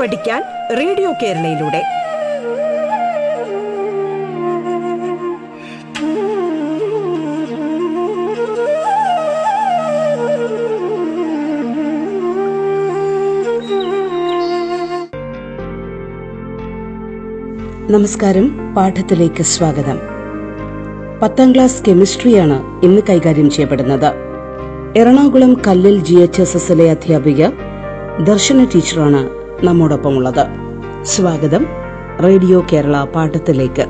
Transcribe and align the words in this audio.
പഠിക്കാൻ 0.00 0.42
റേഡിയോ 0.76 1.12
കേരളയിലൂടെ. 1.22 1.82
നമസ്കാരം 17.92 18.74
പാഠത്തിലേക്ക് 18.74 19.42
സ്വാഗതം. 19.42 20.00
പത്താം 21.22 21.54
ക്ലാസ് 21.54 21.84
കെമിസ്ട്രിയാണ് 21.88 22.84
ഇന്ന് 22.84 23.02
കൈകാര്യം 23.10 23.50
ചെയ്യപ്പെടുന്നത്. 23.50 24.14
എറണാകുളം 24.98 25.62
കല്ലിൽ 25.66 25.98
ജി 25.98 26.14
എച്ച് 26.14 26.42
എസ് 26.42 26.56
എസിലെ 26.56 26.90
അധ്യാപിക 26.90 27.46
ദർശന 28.22 28.64
ടീച്ചറാണ് 28.64 29.43
നമ്മോടൊപ്പമുള്ളത്. 29.62 30.46
സ്വാഗതം 31.04 31.66
റേഡിയോ 32.22 32.66
കേരള 32.72 33.04
പാഠത്തിലേക്ക്. 33.04 33.82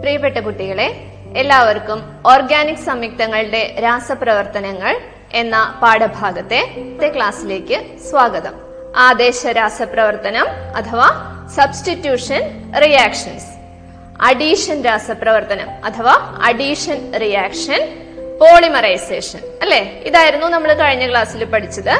പ്രിയപ്പെട്ട 0.00 0.38
കുട്ടികളെ 0.38 1.06
എല്ലാവർക്കും 1.36 2.02
ഓർഗാനിക് 2.26 2.76
സംയുക്തങ്ങളുടെ 2.76 3.80
രാസപ്രവർത്തനങ്ങൾ 3.82 4.96
എന്ന 5.32 5.74
പാഠഭാഗത്തെ 5.82 6.76
ക്ലാസ്സിലേക്ക് 7.16 7.98
സ്വാഗതം. 8.10 8.52
ആദേശ 8.96 9.46
രാസപ്രവർത്തനം 9.46 10.46
അഥവാ 10.76 11.08
സബ്സ്റ്റിറ്റ്യൂഷൻ 11.54 12.72
റിയാക്ഷൻസ് 12.80 13.46
അഡീഷൻ 14.20 14.82
രാസപ്രവർത്തനം 14.82 15.68
അഥവാ 15.84 16.40
അഡീഷൻ 16.42 17.20
റിയാക്ഷൻ 17.20 18.01
പോളിമറൈസേഷൻ. 18.42 19.38
അല്ലെ? 19.62 19.78
ഇതായിരുന്നു 20.04 20.46
നമ്മൾ 20.46 20.72
കഴിഞ്ഞ 20.72 21.10
ക്ലാസ്സിൽ 21.10 21.44
പഠിച്ചത്. 21.44 21.92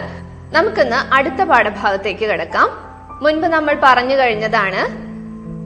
നമുക്കിന്ന് 0.53 1.15
അടുത്ത 1.15 1.43
പാഠഭാഗത്തേക്ക് 1.43 2.21
കിടക്കാം. 2.21 2.71
മുൻപ് 3.23 3.47
നമ്മൾ 3.47 3.77
പറഞ്ഞു 3.83 4.17
കഴിഞ്ഞതാണ് 4.17 5.13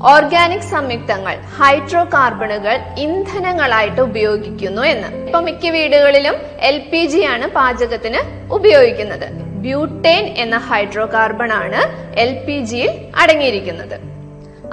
ഓർഗാനിക് 0.06 0.60
സംയുക്തങ്ങൾ 0.60 1.36
ഹൈഡ്രോ 1.36 2.04
കാർബണുകൾ 2.04 2.80
ഇന്ധനങ്ങളായിട്ട് 2.98 4.00
ഉപയോഗിക്കുന്നു 4.00 4.82
എന്ന്. 4.82 5.24
ഇപ്പൊ 5.24 5.40
മിക്ക 5.40 5.66
വീടുകളിലും 5.66 6.34
എൽ 6.60 6.78
പി 6.92 7.06
ജി 7.06 7.20
ആണ് 7.20 7.46
പാചകത്തിന് 7.46 8.52
ഉപയോഗിക്കുന്നത്. 8.52 9.30
ബ്യൂട്ടേൻ 9.32 10.34
എന്ന 10.38 10.56
ഹൈഡ്രോ 10.56 11.06
കാർബൺ 11.06 11.52
ആണ് 11.52 12.12
എൽ 12.18 12.44
പി 12.44 12.60
ജിയിൽ 12.60 13.08
അടങ്ങിയിരിക്കുന്നത്. 13.16 14.15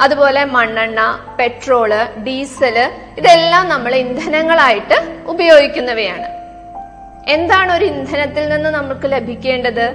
അതുപോലെ 0.02 0.45
മണ്ണെണ്ണ 0.45 1.19
പെട്രോൾ 1.39 1.89
ഡീസൽ 2.27 2.91
ഇതെല്ലാം 3.17 3.69
നമ്മൾ 3.69 3.95
ഇന്ധനങ്ങളായിട്ട് 3.95 5.22
ഉപയോഗിക്കുന്നവയാണ്. 5.27 6.44
എന്താണ് 7.27 7.73
ഒരു 7.73 7.85
ഇന്ധനത്തിൽ 7.85 8.50
നിന്ന് 8.50 8.69
നമുക്ക് 8.69 9.11
ലഭിക്കേണ്ടത്? 9.11 9.94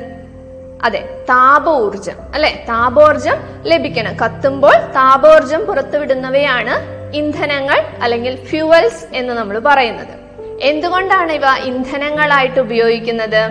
അതെ 0.83 0.99
താപോർജം 1.31 2.15
അല്ലെ? 2.35 2.65
താപോർജം 2.69 3.37
ലഭിക്കണം. 3.63 4.17
കത്തുമ്പോൾ 4.17 4.77
താപോർജം 4.77 5.67
പുറത്തുവിടുന്നവയാണ് 5.67 6.99
ഇന്ധനങ്ങൾ 7.15 7.83
അല്ലെങ്കിൽ 8.03 8.45
ഫ്യൂവൽസ് 8.45 9.05
എന്ന് 9.15 9.35
നമ്മൾ 9.35 9.59
പറയുന്നത്. 9.59 10.19
എന്തുകൊണ്ടാണ് 10.61 11.33
ഇവ 11.33 11.57
ഇന്ധനങ്ങളായിട്ട് 11.63 12.61
ഉപയോഗിക്കുന്നത്? 12.61 13.51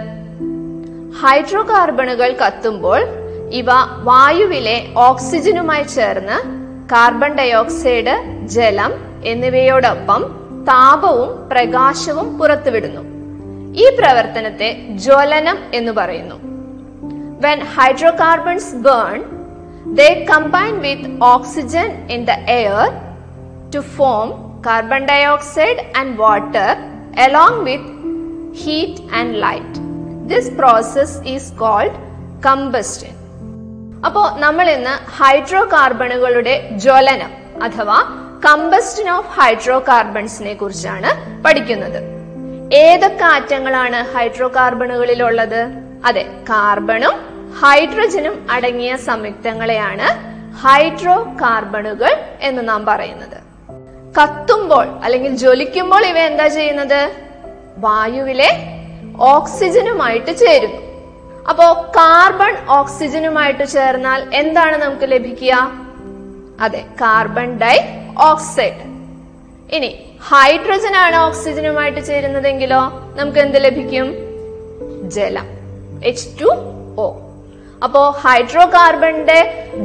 ഹൈഡ്രോ 1.21 1.63
കാർബണുകൾ 1.63 2.35
കത്തുമ്പോൾ 2.47 3.26
ഇവ 3.51 3.69
വായുവിലെ 4.03 4.77
ഓക്സിജനുമായി 5.07 5.85
ചേർന്ന് 5.95 6.37
കാർബൺ 6.93 7.31
ഡയോക്സൈഡ് 7.33 8.15
ജലം 8.55 8.93
എന്നിവയോടൊപ്പം 9.23 10.23
താപവും 10.65 11.29
പ്രകാശവും 11.49 12.27
പുറത്തുവിടുന്നു 12.37 13.03
ഈ 13.73 13.87
പ്രവർത്തനത്തെ 13.99 14.71
ജ്വലനം 15.05 15.57
എന്ന് 15.71 15.93
പറയുന്നു 15.93 16.37
When 17.39 17.59
hydrocarbons 17.61 18.73
burn, 18.85 19.19
they 19.97 20.25
combine 20.25 20.79
with 20.79 21.01
oxygen 21.21 22.09
in 22.09 22.25
the 22.25 22.37
air 22.51 22.79
to 23.71 23.81
form 23.97 24.61
carbon 24.61 25.05
dioxide 25.05 25.79
and 25.93 26.17
water 26.17 26.69
along 27.17 27.63
with 27.63 27.83
heat 28.55 28.95
and 29.11 29.39
light. 29.39 29.73
This 30.27 30.49
process 30.51 31.21
is 31.25 31.51
called 31.51 31.93
combustion. 32.41 33.16
അപ്പോ 34.05 34.31
നമ്മൾ 34.35 34.69
ഇന്ന് 34.69 35.11
ഹൈഡ്രോ 35.11 35.65
കാർബണുകളുടെ 35.65 36.69
ജ്വലനം 36.71 37.31
അഥവാ 37.63 38.27
കമ്പസ്റ്റൻ 38.45 39.09
ഓഫ് 39.09 39.39
ഹൈഡ്രോ 39.39 39.79
കാർബൺസിനെ 39.79 40.53
കുറിച്ചാണ് 40.53 41.43
പഠിക്കുന്നത്. 41.43 42.03
ഏതൊക്കെ 42.73 43.23
ആറ്റങ്ങളാണ് 43.23 44.15
ഹൈഡ്രോ 44.15 44.47
കാർബണുകളിൽ 44.47 45.23
ഉള്ളത് 45.23 45.67
അതെ 46.05 46.25
കാർബണും 46.49 47.15
ഹൈഡ്രജനും 47.61 48.47
അടങ്ങിയ 48.51 48.95
സംയുക്തങ്ങളെയാണ് 48.95 50.37
ഹൈഡ്രോ 50.63 51.23
കാർബണുകൾ 51.41 52.23
എന്ന് 52.41 52.69
നാം 52.69 52.85
പറയുന്നത്. 52.85 53.37
കത്തുമ്പോൾ 54.21 54.87
അല്ലെങ്കിൽ 55.03 55.35
ജ്വലിക്കുമ്പോൾ 55.35 56.05
ഇവ 56.05 56.17
എന്താ 56.17 56.47
ചെയ്യുന്നത്? 56.47 57.11
വായുവിലെ 57.77 58.49
ഓക്സിജനുമായിട്ട് 59.19 60.37
ചേരുന്നു. 60.37 60.86
അപ്പോ 61.47 61.65
കാർബൺ 61.97 62.53
ഓക്സിജനുമായിട്ട് 62.69 63.65
ചേർന്നാൽ 63.75 64.21
എന്താണ് 64.33 64.77
നമുക്ക് 64.77 65.07
ലഭിക്കുക? 65.11 65.53
അതെ 66.65 66.81
കാർബൺ 67.01 67.49
ഡൈ 67.63 67.75
ഓക്സൈഡ് 68.29 68.81
ഇനി 69.75 69.89
ഹൈഡ്രജൻ 70.29 70.95
ആണ് 70.95 71.17
ഓക്സിജനുമായിട്ട് 71.27 72.01
ചേരുന്നതെങ്കിലോ 72.09 72.81
നമുക്ക് 73.19 73.39
എന്ത് 73.45 73.57
ലഭിക്കും? 73.65 74.07
ജലം 75.15 75.47
എച്ച് 76.09 76.27
ടു 76.39 76.49
ഒ 77.05 77.07
അപ്പോ 77.83 78.01
ഹൈഡ്രോ 78.23 78.63
കാർബണിന്റെ 78.75 79.39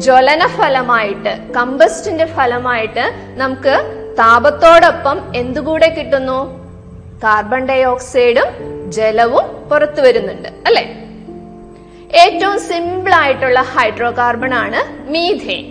ജ്വലന 0.04 0.42
ഫലമായിട്ട് 0.58 1.32
കമ്പസ്റ്റിന്റെ 1.56 2.26
ഫലമായിട്ട് 2.36 3.04
നമുക്ക് 3.42 3.74
താപത്തോടൊപ്പം 4.18 5.18
എന്തുകൂടെ 5.34 5.88
കിട്ടുന്നു? 5.98 6.38
കാർബൺ 7.24 7.62
ഡൈ 7.70 7.80
ഓക്സൈഡും 7.92 8.48
ജലവും 8.96 9.46
പുറത്തു 9.70 10.00
വരുന്നുണ്ട് 10.00 10.48
അല്ലെ? 10.66 10.84
ഏറ്റവും 12.20 12.58
സിമ്പിൾ 12.60 13.12
ആയിട്ടുള്ള 13.14 13.60
ഹൈഡ്രോ 13.60 14.10
കാർബൺ 14.10 14.54
ആണ് 14.54 14.80
മീഥേൻ 15.12 15.64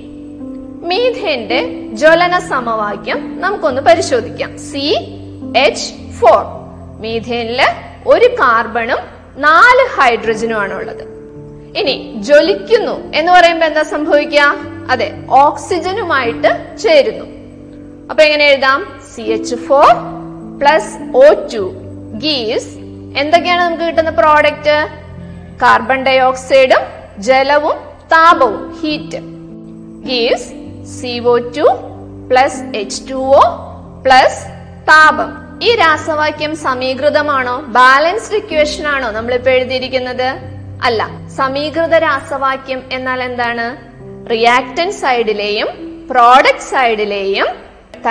മീഥേന്റെ 0.90 1.60
ജ്വലന 1.94 2.40
സമവാക്യം 2.40 3.42
നമുക്കൊന്ന് 3.42 3.82
പരിശോധിക്കാം. 3.82 4.58
സി 4.58 4.86
എച്ച് 5.58 5.90
ഫോർ 6.20 6.42
മീഥേനിൽ 7.02 7.62
ഒരു 8.08 8.26
കാർബണും 8.26 9.02
നാല് 9.38 9.84
ഹൈഡ്രജനും 9.96 10.60
ആണ് 10.60 10.74
ഉള്ളത് 10.74 11.04
ഇനി 11.78 12.14
ജ്വലിക്കുന്നു 12.22 12.96
എന്ന് 13.16 13.32
പറയുമ്പോ 13.32 13.66
എന്താ 13.68 13.84
സംഭവിക്കുക? 13.84 14.56
അതെ 14.90 15.12
ഓക്സിജനുമായിട്ട് 15.30 16.78
ചേരുന്നു. 16.78 17.26
അപ്പൊ 18.10 18.24
എങ്ങനെ 18.24 18.46
എഴുതാം? 18.46 19.02
C 19.16 19.22
H 19.22 19.56
four 19.56 19.92
plus 20.62 21.18
O 21.18 21.28
two 21.54 21.64
gives 22.18 22.74
എന്തൊക്കെയാണ് 23.18 23.62
നമുക്ക് 23.62 23.84
കിട്ടുന്ന 23.84 24.10
പ്രോഡക്റ്റ് 24.10 25.01
കാർബൺ 25.62 26.04
ഡൈ 26.04 26.20
ഓക്സൈഡും 26.20 26.80
ജലവും 27.18 27.78
താപവും 28.12 28.80
heat 28.82 29.18
gives 30.08 30.50
CO 31.02 31.38
two 31.38 31.64
plus 32.32 32.78
H 32.78 33.10
two 33.10 33.14
O 33.14 33.40
plus 34.06 34.46
താപം. 34.88 35.60
ഈ 35.64 35.76
രാസവാക്യം 35.76 36.56
സമീകൃതമാണോ? 36.56 37.60
ബാലൻസ്ഡ് 37.60 38.36
ഇക്വേഷൻ 38.36 38.88
ആണോ 38.88 39.12
നമ്മളിപ്പോ 39.12 39.52
എഴുതിയിരിക്കുന്നത്? 39.52 40.36
അല്ല. 40.84 41.10
സമീകൃത 41.36 41.96
രാസവാക്യം 41.96 42.84
എന്നാൽ 42.92 43.24
എന്താണ്? 43.24 43.92
റിയാക്ടൻ 44.30 44.92
സൈഡിലെയും 44.92 45.68
പ്രോഡക്റ്റ് 46.12 46.60
സൈഡിലെയും 46.60 47.48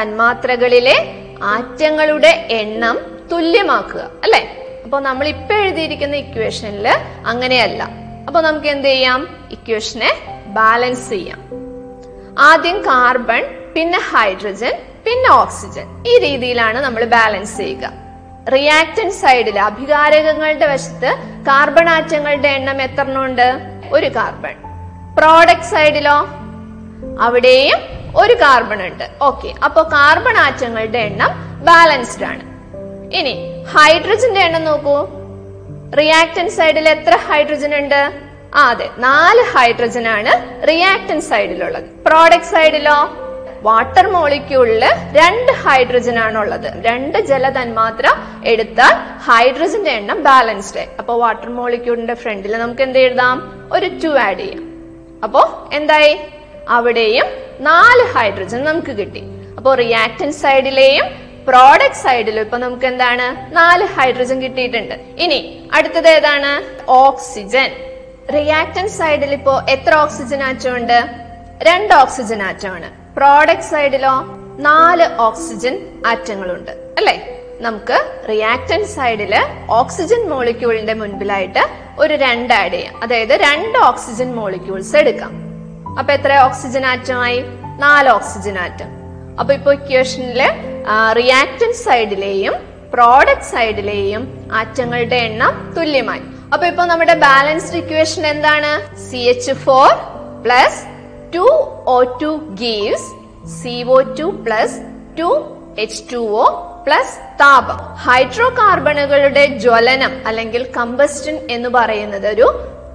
തന്മാത്രകളിലെ 0.00 1.14
ആറ്റങ്ങളുടെ 1.42 2.48
എണ്ണം 2.50 2.98
തുല്യമാക്കുക. 3.32 4.00
അല്ലെ? 4.00 4.59
അപ്പൊ 4.90 5.00
നമ്മൾ 5.00 5.26
ഇപ്പൊ 5.28 5.54
എഴുതിയിരിക്കുന്ന 5.54 6.16
ഇക്വേഷനിൽ 6.16 6.86
അങ്ങനെയല്ല. 7.26 7.82
അപ്പൊ 8.26 8.40
നമുക്ക് 8.40 8.66
എന്ത് 8.66 8.88
ചെയ്യാം? 8.88 9.28
ഇക്വേഷനെ 9.50 10.08
ബാലൻസ് 10.46 11.10
ചെയ്യാം. 11.10 11.40
ആദ്യം 12.38 12.80
കാർബൺ 12.80 13.44
പിന്നെ 13.74 13.98
ഹൈഡ്രജൻ 13.98 14.74
പിന്നെ 15.04 15.30
ഓക്സിജൻ 15.30 15.86
ഈ 16.08 16.18
രീതിയിലാണ് 16.18 16.78
നമ്മൾ 16.78 17.04
ബാലൻസ് 17.04 17.56
ചെയ്യുക. 17.56 17.92
റിയാക്ടൻ 18.54 19.10
സൈഡിൽ 19.10 19.60
അഭികാരകങ്ങളുടെ 19.60 20.66
വശത്ത് 20.66 21.12
കാർബൺ 21.46 21.88
ആറ്റങ്ങളുടെ 21.88 22.48
എണ്ണം 22.48 22.82
എത്രണുണ്ട് 22.82 23.48
ഒരു 23.92 24.06
കാർബൺ 24.16 24.56
പ്രോഡക്റ്റ് 25.18 25.72
സൈഡിലോ 25.76 26.18
അവിടെയും 27.20 27.80
ഒരു 28.16 28.34
കാർബൺ 28.34 28.86
ഉണ്ട്. 28.86 29.08
ഓക്കെ 29.22 29.54
അപ്പോ 29.64 29.82
കാർബൺ 29.82 30.36
ആറ്റങ്ങളുടെ 30.36 30.98
എണ്ണം 30.98 31.32
ബാലൻസ്ഡ് 31.64 32.24
ആണ്. 32.24 32.49
ഇനി 33.18 33.64
ഹൈഡ്രജന്റെ 33.64 34.40
എണ്ണം 34.40 34.64
നോക്കൂ. 34.64 34.96
റിയാക്ടൻ 35.98 36.50
സൈഡിൽ 36.50 36.88
എത്ര 36.88 37.16
ഹൈഡ്രജൻ 37.16 37.74
ഉണ്ട്? 37.76 38.12
ആ 38.54 38.70
അതെ 38.70 38.90
നാല് 38.98 39.42
ഹൈഡ്രജൻ 39.56 40.08
ആണ് 40.08 40.32
റിയാക്ടൻ 40.68 41.20
സൈഡിലുള്ളത് 41.20 41.84
പ്രോഡക്റ്റ് 41.84 42.46
സൈഡിലോ 42.46 43.16
വാട്ടർ 43.62 44.06
മോളിക്യൂളിൽ 44.06 44.84
രണ്ട് 45.12 45.52
ഹൈഡ്രജൻ 45.52 46.18
ആണുള്ളത് 46.18 46.84
രണ്ട് 46.84 47.18
ജലതന്മാത്ര 47.18 48.06
എടുത്താൽ 48.44 48.94
ഹൈഡ്രജന്റെ 49.26 49.90
എണ്ണം 49.90 50.22
ബാലൻസ്ഡ് 50.22 50.78
ആയി. 50.78 50.88
അപ്പൊ 50.98 51.14
വാട്ടർ 51.16 51.48
മോളിക്യൂളിന്റെ 51.48 52.14
ഫ്രണ്ടിൽ 52.14 52.56
നമുക്ക് 52.58 52.82
എന്ത് 52.82 52.98
എഴുതാം? 52.98 53.36
ഒരു 53.72 53.86
ടു 54.04 54.08
ആഡ് 54.08 54.38
ചെയ്യാം. 54.38 54.62
അപ്പോ 55.22 55.70
എന്തായി? 55.72 56.18
അവിടെയും 56.68 57.26
നാല് 57.60 58.04
ഹൈഡ്രജൻ 58.14 58.64
നമുക്ക് 58.64 58.92
കിട്ടി. 58.98 59.22
അപ്പോ 59.56 59.74
റിയാക്ടൻ 59.74 60.32
സൈഡിലെയും 60.32 61.29
പ്രോഡക്റ്റ് 61.48 61.96
സൈഡിലും 61.96 62.40
ഇപ്പൊ 62.40 62.58
നമുക്ക് 62.58 62.86
എന്താണ്? 62.86 63.54
നാല് 63.54 63.84
ഹൈഡ്രജൻ 63.84 64.42
കിട്ടിയിട്ടുണ്ട്. 64.42 64.94
ഇനി 64.94 65.70
അടുത്തത് 65.74 66.08
ഏതാണ്? 66.08 66.82
ഓക്സിജൻ 66.88 67.70
റിയാക്ടൻ 68.34 68.88
സൈഡിൽ 68.88 69.32
ഇപ്പോ 69.32 69.62
എത്ര 69.68 69.94
ഓക്സിജൻ 69.94 70.42
ആറ്റം 70.42 70.76
ഉണ്ട് 70.76 71.04
രണ്ട് 71.62 71.94
ഓക്സിജൻ 71.94 72.42
ആറ്റമാണ്. 72.42 73.14
പ്രോഡക്റ്റ് 73.16 73.64
സൈഡിലോ 73.64 74.24
നാല് 74.58 75.16
ഓക്സിജൻ 75.18 76.02
ആറ്റങ്ങളുണ്ട്. 76.06 76.70
അല്ലെ? 76.70 77.38
നമുക്ക് 77.60 78.26
റിയാക്ടൻ 78.28 78.86
സൈഡിൽ 78.86 79.34
ഓക്സിജൻ 79.70 80.28
മോളിക്യൂളിന്റെ 80.28 80.94
മുൻപിലായിട്ട് 80.94 81.68
ഒരു 81.98 82.14
രണ്ട് 82.14 82.54
ആഡ് 82.54 82.72
ചെയ്യാം. 82.72 83.00
അതായത് 83.02 83.28
രണ്ട് 83.28 83.78
ഓക്സിജൻ 83.78 84.34
മോളിക്യൂൾസ് 84.34 84.96
എടുക്കാം. 84.96 85.32
അപ്പൊ 85.98 86.12
എത്ര 86.12 86.32
ഓക്സിജൻ 86.32 86.86
ആറ്റമായി? 86.86 87.44
നാല് 87.78 88.08
ഓക്സിജൻ 88.08 88.58
ആറ്റം. 88.58 88.99
അപ്പൊ 89.38 89.52
ഇപ്പൊ 89.58 89.72
ഇക്വേഷനിൽ 89.78 90.40
റിയാക്ടൻ 91.20 91.72
സൈഡിലെയും 91.84 92.54
പ്രോഡക്റ്റ് 92.94 93.48
സൈഡിലെയും 93.52 94.22
ആറ്റങ്ങളുടെ 94.60 95.18
എണ്ണം 95.28 95.52
തുല്യമായി. 95.76 96.24
അപ്പൊ 96.52 96.64
ഇപ്പൊ 96.70 96.84
നമ്മുടെ 96.90 97.14
ബാലൻസ്ഡ് 97.28 97.80
ഇക്വേഷൻ 97.82 98.22
എന്താണ്? 98.32 98.70
C 99.08 99.20
H 99.32 99.52
four 99.66 99.90
plus 100.46 100.80
two 101.34 101.44
O 101.96 101.98
two 102.22 102.30
gives 102.62 103.06
C 103.58 103.74
O 103.96 103.98
two 104.20 104.26
plus 104.46 104.76
two 105.20 105.28
H 105.84 106.00
two 106.12 106.22
O 106.44 106.46
plus 106.86 107.14
താപം. 107.42 107.80
ഹൈഡ്രോ 108.06 108.48
കാർബണുകളുടെ 108.58 109.44
ജ്വലനം 109.64 110.12
അല്ലെങ്കിൽ 110.28 110.62
കമ്പസ്റ്റൻ 110.78 111.36
എന്ന് 111.56 111.68
പറയുന്നത് 111.78 112.26
ഒരു 112.34 112.48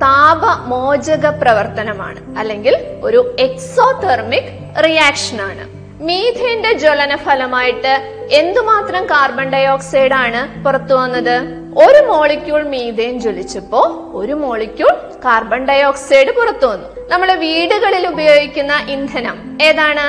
താപമോചക 0.05 1.25
പ്രവർത്തനമാണ് 1.41 2.21
അല്ലെങ്കിൽ 2.39 2.75
ഒരു 3.07 3.19
എക്സോതെർമിക് 3.47 4.51
റിയാക്ഷൻ 4.85 5.39
ആണ്. 5.49 5.65
മീഥേന്റെ 6.01 6.73
ജ്വലന 6.73 7.15
ഫലമായിട്ട് 7.15 7.93
എന്തുമാത്രം 8.31 9.05
കാർബൺ 9.05 9.49
ഡൈ 9.49 9.65
ഓക്സൈഡ് 9.65 10.13
ആണ് 10.13 10.63
പുറത്തു 10.65 10.93
വന്നത്? 10.93 11.35
ഒരു 11.77 12.05
മോളിക്യൂൾ 12.05 12.63
മീഥേൻ 12.63 13.19
ജ്വലിച്ചപ്പോ 13.19 14.11
ഒരു 14.13 14.33
മോളിക്യൂൾ 14.33 14.91
കാർബൺ 15.25 15.65
ഡൈ 15.65 15.83
ഓക്സൈഡ് 15.83 16.31
പുറത്തു 16.31 16.65
വന്നു. 16.65 17.09
നമ്മൾ 17.09 17.33
വീടുകളിൽ 17.33 18.07
ഉപയോഗിക്കുന്ന 18.07 18.73
ഇന്ധനം 18.89 19.57
ഏതാണ്? 19.61 20.07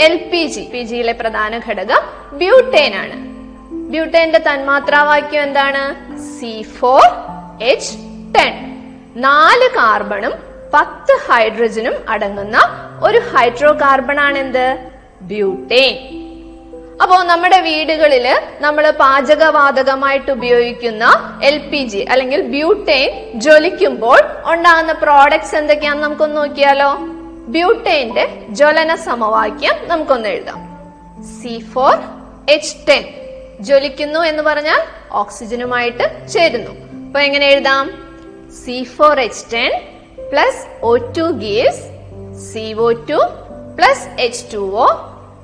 എൽ 0.00 0.28
പി 0.32 0.46
ജി 0.46 0.70
പി 0.72 0.78
ജിയിലെ 0.78 1.12
പ്രധാന 1.12 1.58
ഘടകം 1.58 2.02
ബ്യൂട്ടേൻ 2.38 2.94
ആണ് 2.94 3.16
ബ്യൂട്ടേന്റെ 3.90 4.38
തന്മാത്രാവാക്യം 4.38 5.42
എന്താണ്? 5.42 5.84
സി 6.40 6.62
ഫോർ 6.62 7.02
എച്ച് 7.62 7.94
ടെൻ 8.38 8.54
നാല് 9.16 9.70
കാർബണും 9.76 10.32
പത്ത് 10.74 11.32
ഹൈഡ്രജനും 11.32 11.94
അടങ്ങുന്ന 12.08 12.58
ഒരു 13.02 13.18
ഹൈഡ്രോ 13.18 13.72
കാർബൺ 13.72 14.20
ആണ് 14.20 14.38
എന്ത് 14.38 14.90
ബ്യൂട്ടേൻ. 15.22 16.24
അപ്പോ 17.02 17.22
നമ്മുടെ 17.22 17.60
വീടുകളിൽ 17.60 18.26
നമ്മൾ 18.60 18.90
പാചകവാതകമായിട്ട് 18.90 20.30
ഉപയോഗിക്കുന്ന 20.30 21.04
എൽ 21.42 21.58
പി 21.58 21.86
ജി 21.86 21.98
അല്ലെങ്കിൽ 21.98 22.42
ബ്യൂട്ടേൻ 22.42 23.40
ജ്വലിക്കുമ്പോൾ 23.40 24.20
ഉണ്ടാകുന്ന 24.44 24.92
പ്രോഡക്ട്സ് 24.92 25.56
എന്തൊക്കെയാണെന്ന് 25.56 26.06
നമുക്കൊന്ന് 26.06 26.36
നോക്കിയാലോ? 26.36 26.96
ബ്യൂട്ടേന്റെ 27.48 28.46
ജ്വലന 28.50 28.94
സമവാക്യം 28.94 29.88
നമുക്കൊന്ന് 29.88 30.28
എഴുതാം. 30.28 30.60
C 31.42 31.58
four 31.58 31.94
H 32.48 32.76
ten. 32.88 33.04
ജ്വലിക്കുന്നു 33.60 34.20
എന്ന് 34.20 34.42
പറഞ്ഞാൽ 34.42 34.80
ഓക്സിജനുമായിട്ട് 35.12 36.28
ചേരുന്നു. 36.32 36.70
അപ്പൊ 37.06 37.20
എങ്ങനെ 37.20 37.46
എഴുതാം? 37.46 37.90
C 38.64 38.84
four 38.84 39.20
H 39.20 39.52
ten 39.52 39.72
O 40.82 40.96
two 42.92 43.26
plus 43.76 44.20
H 44.20 44.54
two 44.54 44.56
O 44.56 44.86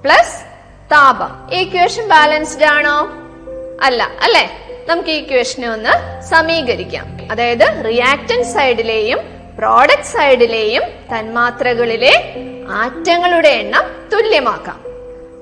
plus 0.05 0.45
താപം. 0.93 1.55
ഇക്വേഷൻ 1.55 2.09
ബാലൻസ്ഡ് 2.09 2.65
ആണോ? 2.65 3.09
അല്ല 3.83 4.11
അല്ലെ? 4.23 4.51
നമുക്ക് 4.89 5.09
ഈ 5.09 5.17
ഇക്വേഷനെ 5.17 5.69
ഒന്ന് 5.69 6.23
സമീകരിക്കാം. 6.23 7.19
അതായത് 7.31 7.85
റിയാക്ടൻ 7.89 8.45
സൈഡിലെയും 8.45 9.19
പ്രോഡക്റ്റ് 9.59 10.05
സൈഡിലെയും 10.05 10.83
തന്മാത്രകളിലെ 10.83 12.35
ആറ്റങ്ങളുടെ 12.71 13.49
എണ്ണം 13.49 14.09
തുല്യമാക്കാം. 14.13 14.83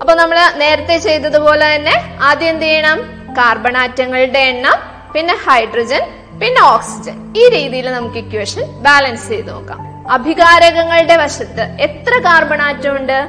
അപ്പൊ 0.00 0.14
നമ്മൾ 0.14 0.38
നേരത്തെ 0.56 0.99
ചെയ്തതുപോലെ 0.99 1.75
തന്നെ 1.75 2.19
ആദ്യം 2.23 2.49
എന്ത് 2.49 2.62
ചെയ്യണം? 2.62 3.00
കാർബൺ 3.38 3.76
ആറ്റങ്ങളുടെ 3.76 4.38
എണ്ണം 4.38 4.75
പിന്നെ 5.12 5.35
ഹൈഡ്രജൻ 5.35 6.17
പിന്നെ 6.40 6.62
ഓക്സിജൻ. 6.62 7.35
ഈ 7.37 7.49
രീതിയിൽ 7.49 7.93
നമുക്ക് 7.93 8.17
ഇക്വേഷൻ 8.17 8.82
ബാലൻസ് 8.82 9.29
ചെയ്ത് 9.29 9.50
നോക്കാം. 9.50 10.12
അഭികാരകങ്ങളുടെ 10.12 11.17
വശത്ത് 11.17 11.61
എത്ര 11.61 12.19
കാർബൺ 12.19 12.62
ആറ്റം 12.62 12.96
ഉണ്ട്? 12.96 13.29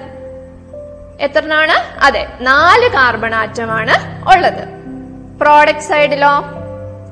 എത്രനാണ്? 1.22 2.04
അതെ 2.04 2.28
നാല് 2.42 2.90
കാർബൺ 2.90 3.36
ആറ്റമാണ് 3.36 4.26
ഉള്ളത്. 4.30 4.68
പ്രോഡക്റ്റ് 5.42 5.84
സൈഡിലോ 5.84 6.42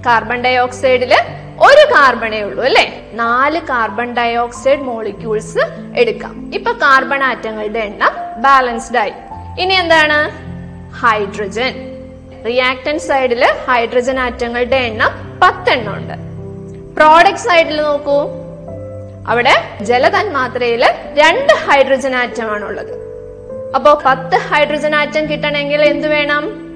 കാർബൺ 0.06 0.42
ഡൈ 0.42 0.58
ഓക്സൈഡിൽ 0.58 1.14
ഒരു 1.60 1.94
കാർബണേ 1.94 2.42
ഉള്ളൂ 2.42 2.64
അല്ലെ? 2.64 3.02
നാല് 3.14 3.62
കാർബൺ 3.62 4.14
ഡൈ 4.14 4.36
ഓക്സൈഡ് 4.36 4.80
മോളിക്യൂൾസ് 4.80 5.58
എടുക്കാം. 5.96 6.52
ഇപ്പൊ 6.54 6.72
കാർബൺ 6.72 7.24
ആറ്റങ്ങളുടെ 7.24 7.80
എണ്ണം 7.80 8.42
ബാലൻസ്ഡ് 8.42 8.98
ആയി. 8.98 9.14
ഇനി 9.60 9.74
എന്താണ്? 9.74 10.48
ഹൈഡ്രജൻ 10.96 11.98
റിയാക്ടൻ 12.46 13.00
സൈഡിൽ 13.00 13.46
ഹൈഡ്രജൻ 13.68 14.20
ആറ്റങ്ങളുടെ 14.20 14.76
എണ്ണം 14.76 15.27
പത്തെണ്ണം 15.44 15.96
ഉണ്ട് 15.96 16.14
പ്രോഡക്റ്റ് 16.96 17.40
സൈഡിൽ 17.40 17.82
നോക്കൂ. 17.82 18.30
അവിടെ 19.28 19.54
ജലതന്മാത്രയിൽ 19.82 20.86
രണ്ട് 21.14 21.54
ഹൈഡ്രജൻ 21.54 22.16
ആറ്റം 22.16 22.66
ഉള്ളത് 22.66 23.08
അപ്പോ 23.76 24.02
പത്ത് 24.06 24.36
ഹൈഡ്രജൻ 24.36 24.96
ആറ്റം 24.96 25.30
കിട്ടണമെങ്കിൽ 25.30 25.82
എന്ത് 25.82 26.08
വേണം? 26.08 26.68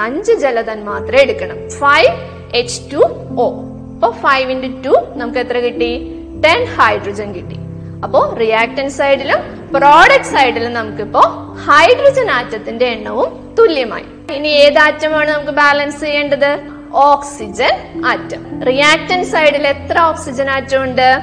അഞ്ച് 0.00 0.32
ജലതന്മാത്ര 0.32 1.16
എടുക്കണം. 1.16 1.70
ഫൈവ് 1.70 2.16
എച്ച് 2.56 2.92
ടു 2.92 2.96
ഒ 3.38 3.54
അപ്പോ 3.94 4.10
ഫൈവ് 4.10 4.50
ഇന്റു 4.50 4.88
ടു 4.88 5.06
നമുക്ക് 5.16 5.38
എത്ര 5.38 5.58
കിട്ടി? 5.58 6.16
ടെൻ 6.44 6.64
ഹൈഡ്രജൻ 6.64 7.34
കിട്ടി. 7.34 7.56
അപ്പോ 8.04 8.36
റിയാക്ടൻ 8.40 8.90
സൈഡിലും 8.90 9.70
പ്രോഡക്റ്റ് 9.74 10.24
സൈഡിലും 10.24 10.74
നമുക്കിപ്പോ 10.74 11.20
ഹൈഡ്രജൻ 11.66 12.30
ആറ്റത്തിന്റെ 12.30 12.84
എണ്ണവും 12.84 13.56
തുല്യമായി. 13.58 14.04
ഇനി 14.32 14.48
ഏത് 14.48 14.78
ആറ്റമാണ് 14.78 15.30
നമുക്ക് 15.30 15.50
ബാലൻസ് 15.50 16.00
ചെയ്യേണ്ടത്? 16.00 16.81
Oxygen 16.94 18.02
atom. 18.06 18.62
റിയാക്ടൻ 18.66 19.24
സൈഡിൽ 19.24 19.66
എത്ര 19.66 19.98
ഓക്സിജൻ 19.98 20.50
ആറ്റം 20.50 20.82
ഉണ്ട് 20.82 21.20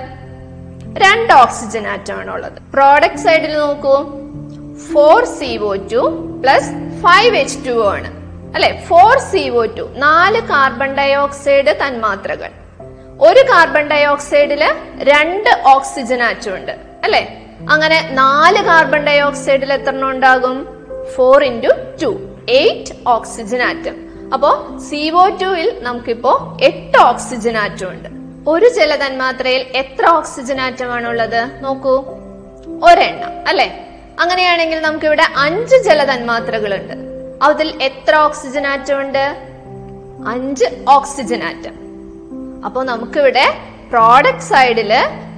രണ്ട് 0.98 1.34
ഓക്സിജൻ 1.34 1.88
ആറ്റം 1.88 2.34
ഉള്ളത് 2.34 2.72
പ്രോഡക്റ്റ് 2.74 3.18
സൈഡിൽ 3.18 3.54
നോക്കൂ 3.54 4.20
four 4.94 5.26
C 5.26 5.58
O 5.58 5.76
two 5.76 6.30
plus 6.44 6.70
five 7.02 7.38
H 7.38 7.68
two 7.68 7.88
ആണ്. 7.88 8.20
അല്ലെ? 8.56 8.84
ഫോർ 8.88 9.20
സി 9.20 9.50
ഒ 9.50 9.66
ടു 9.66 9.94
നാല് 9.96 10.42
കാർബൺ 10.42 10.96
ഡൈ 10.96 11.14
ഓക്സൈഡ് 11.14 11.76
തന്മാത്രകൾ. 11.88 12.50
ഒരു 13.22 13.40
കാർബൺ 13.40 13.88
ഡൈ 13.88 14.06
ഓക്സൈഡിൽ 14.06 14.64
രണ്ട് 14.98 15.62
ഓക്സിജൻ 15.66 16.24
ആറ്റം 16.24 16.56
ഉണ്ട് 16.56 16.72
അല്ലെ? 17.04 17.38
അങ്ങനെ 17.70 18.10
നാല് 18.12 18.66
കാർബൺ 18.66 19.06
ഡൈ 19.06 19.20
ഓക്സൈഡിൽ 19.20 19.74
എത്ര 19.74 20.04
ഉണ്ടാകും? 20.04 20.68
Four 21.16 21.44
into 21.44 21.70
two 22.04 22.36
eight 22.50 22.94
oxygen 23.08 23.62
atom. 23.62 24.09
അപ്പോ 24.34 24.80
സി 24.90 25.10
ഒ 25.10 25.30
ടുവിൽ 25.30 25.80
നമുക്കിപ്പോ 25.82 26.58
എട്ട് 26.62 26.98
ഓക്സിജൻ 26.98 27.58
ആറ്റം 27.58 27.92
ഉണ്ട്. 27.92 28.10
ഒരു 28.50 28.70
ജലതന്മാത്രയിൽ 28.70 29.62
എത്ര 29.62 30.06
ഓക്സിജൻ 30.08 30.62
ആറ്റമാണ് 30.62 31.08
ഉള്ളത്? 31.08 31.50
നോക്കൂ. 31.62 32.06
ഒരെണ്ണം 32.84 33.48
അല്ലെ? 33.48 33.86
അങ്ങനെയാണെങ്കിൽ 34.20 34.82
നമുക്ക് 34.82 35.06
ഇവിടെ 35.06 35.24
അഞ്ച് 35.38 35.76
ജലതന്മാത്രകളുണ്ട് 35.76 36.94
അതിൽ 37.44 37.84
എത്ര 37.84 38.16
ഓക്സിജൻ 38.16 38.68
ആറ്റം 38.68 39.02
ഉണ്ട്? 39.02 39.36
അഞ്ച് 40.28 40.66
ഓക്സിജൻ 40.90 41.44
ആറ്റം 41.44 41.74
അപ്പോൾ 42.66 42.86
നമുക്കിവിടെ 42.86 43.54
പ്രോഡക്റ്റ് 43.90 44.42
സൈഡിൽ 44.42 44.94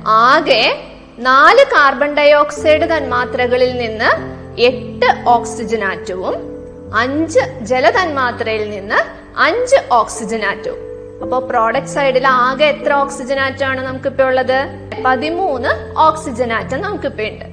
ആകെ 0.08 0.94
നാല് 1.20 1.66
കാർബൺ 1.66 2.14
ഡയോക്സൈഡ് 2.14 2.82
തന്മാത്രകളിൽ 2.82 3.78
നിന്ന് 3.78 4.42
എട്ട് 4.62 5.30
ഓക്സിജൻ 5.30 5.84
ആറ്റവും 5.84 6.51
അഞ്ച് 6.96 7.40
ജലതന്മാത്രയിൽ 7.62 8.70
നിന്ന് 8.70 8.96
അഞ്ച് 9.40 9.76
ഓക്സിജൻ 9.92 10.46
ആറ്റവും 10.46 10.78
അപ്പോൾ 11.24 11.48
പ്രോഡക്റ്റ് 11.48 11.90
സൈഡിൽ 11.90 12.28
ആകെ 12.28 12.66
എത്ര 12.66 12.94
ഓക്സിജൻ 12.94 13.40
ആറ്റമാണ് 13.40 13.82
നമുക്കിപ്പോ 13.82 14.24
ഉള്ളത്? 14.24 14.66
പതിമൂന്ന് 15.06 16.00
ഓക്സിജൻ 16.00 16.54
ആറ്റം 16.54 16.82
നമുക്കിപ്പോ 16.82 17.24
ഉണ്ട്. 17.24 17.46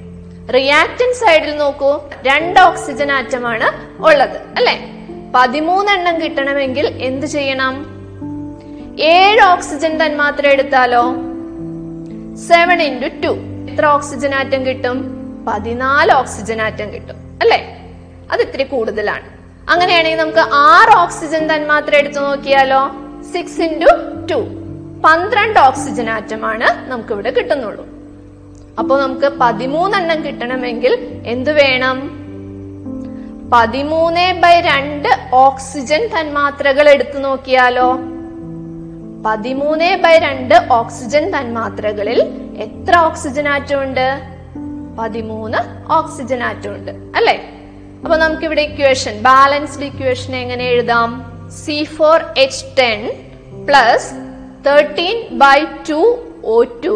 റിയാക്ടൻ 0.53 1.13
സൈഡിൽ 1.13 1.57
നോക്കൂ 1.57 2.01
രണ്ട് 2.21 2.59
ഓക്സിജൻ 2.59 3.11
ആറ്റമാണ് 3.11 3.97
ഉള്ളത് 4.05 4.37
അല്ലെ? 4.57 4.79
പതിമൂന്നെണ്ണം 5.35 6.21
കിട്ടണമെങ്കിൽ 6.21 6.87
എന്ത് 6.87 7.25
ചെയ്യണം? 7.25 7.85
ഏഴ് 8.99 9.41
ഓക്സിജൻ 9.41 10.05
തന്മാത്ര 10.05 10.47
എടുത്താലോ? 10.47 11.03
സെവൻ 12.35 12.81
ഇന്റു 12.81 13.07
ടു 13.07 13.37
എത്ര 13.71 13.85
ഓക്സിജൻ 13.85 14.35
ആറ്റം 14.35 14.65
കിട്ടും? 14.65 15.17
പതിനാല് 15.47 16.11
ഓക്സിജൻ 16.11 16.61
ആറ്റം 16.61 16.93
കിട്ടും 16.93 17.15
അല്ലേ? 17.41 17.68
അത് 18.31 18.41
ഇത്തിരി 18.41 18.63
കൂടുതലാണ്. 18.63 19.27
അങ്ങനെയാണെങ്കിൽ 19.69 20.19
നമുക്ക് 20.19 20.43
ആറ് 20.53 20.97
ഓക്സിജൻ 20.97 21.47
തന്മാത്ര 21.47 21.95
എടുത്തു 21.95 22.19
നോക്കിയാലോ? 22.19 22.81
സിക്സ് 23.33 23.61
ഇന്റു 23.61 23.91
ടു 24.31 24.39
പന്ത്രണ്ട് 25.05 25.59
ഓക്സിജൻ 25.59 26.09
ആറ്റമാണ് 26.09 26.89
നമുക്ക് 26.89 27.11
ഇവിടെ 27.13 27.29
കിട്ടുന്നുള്ളൂ. 27.29 27.85
അപ്പോൾ 28.79 29.01
നമുക്ക് 29.01 29.25
പതിമൂന്നെണ്ണം 29.41 30.25
കിട്ടണമെങ്കിൽ 30.25 31.21
എന്തു 31.25 31.51
വേണം? 31.51 31.97
പതിമൂന്ന് 33.53 34.41
ബൈ 34.41 34.59
രണ്ട് 34.59 35.07
ഓക്സിജൻ 35.33 36.07
തന്മാത്രകൾ 36.07 36.89
എടുത്തു 36.89 37.19
നോക്കിയാലോ? 37.19 37.93
പതിമൂന്ന് 39.25 39.97
ബൈ 40.03 40.17
രണ്ട് 40.17 40.67
ഓക്സിജൻ 40.71 41.31
തന്മാത്രകളിൽ 41.31 42.19
എത്ര 42.57 42.97
ഓക്സിജൻ 42.97 43.47
ആറ്റം 43.47 43.83
ഉണ്ട് 43.83 44.21
പതിമൂന്ന് 44.99 45.57
ഓക്സിജൻ 45.91 46.43
ആറ്റം 46.43 46.75
ഉണ്ട് 46.75 46.91
അല്ലേ? 46.91 47.58
അപ്പൊ 48.03 48.15
നമുക്ക് 48.17 48.45
ഇവിടെ 48.45 48.61
ഇക്വേഷൻ 48.61 49.15
ബാലൻസ്ഡ് 49.23 49.83
ഇക്വേഷൻ 49.83 50.35
എങ്ങനെ 50.35 50.65
എഴുതാം? 50.65 51.09
C 51.63 51.83
four 51.97 52.17
H 52.37 52.65
ten 52.77 52.99
plus 53.65 54.07
thirteen 54.67 55.37
by 55.37 55.57
two 55.89 55.99
O 56.53 56.59
two 56.85 56.95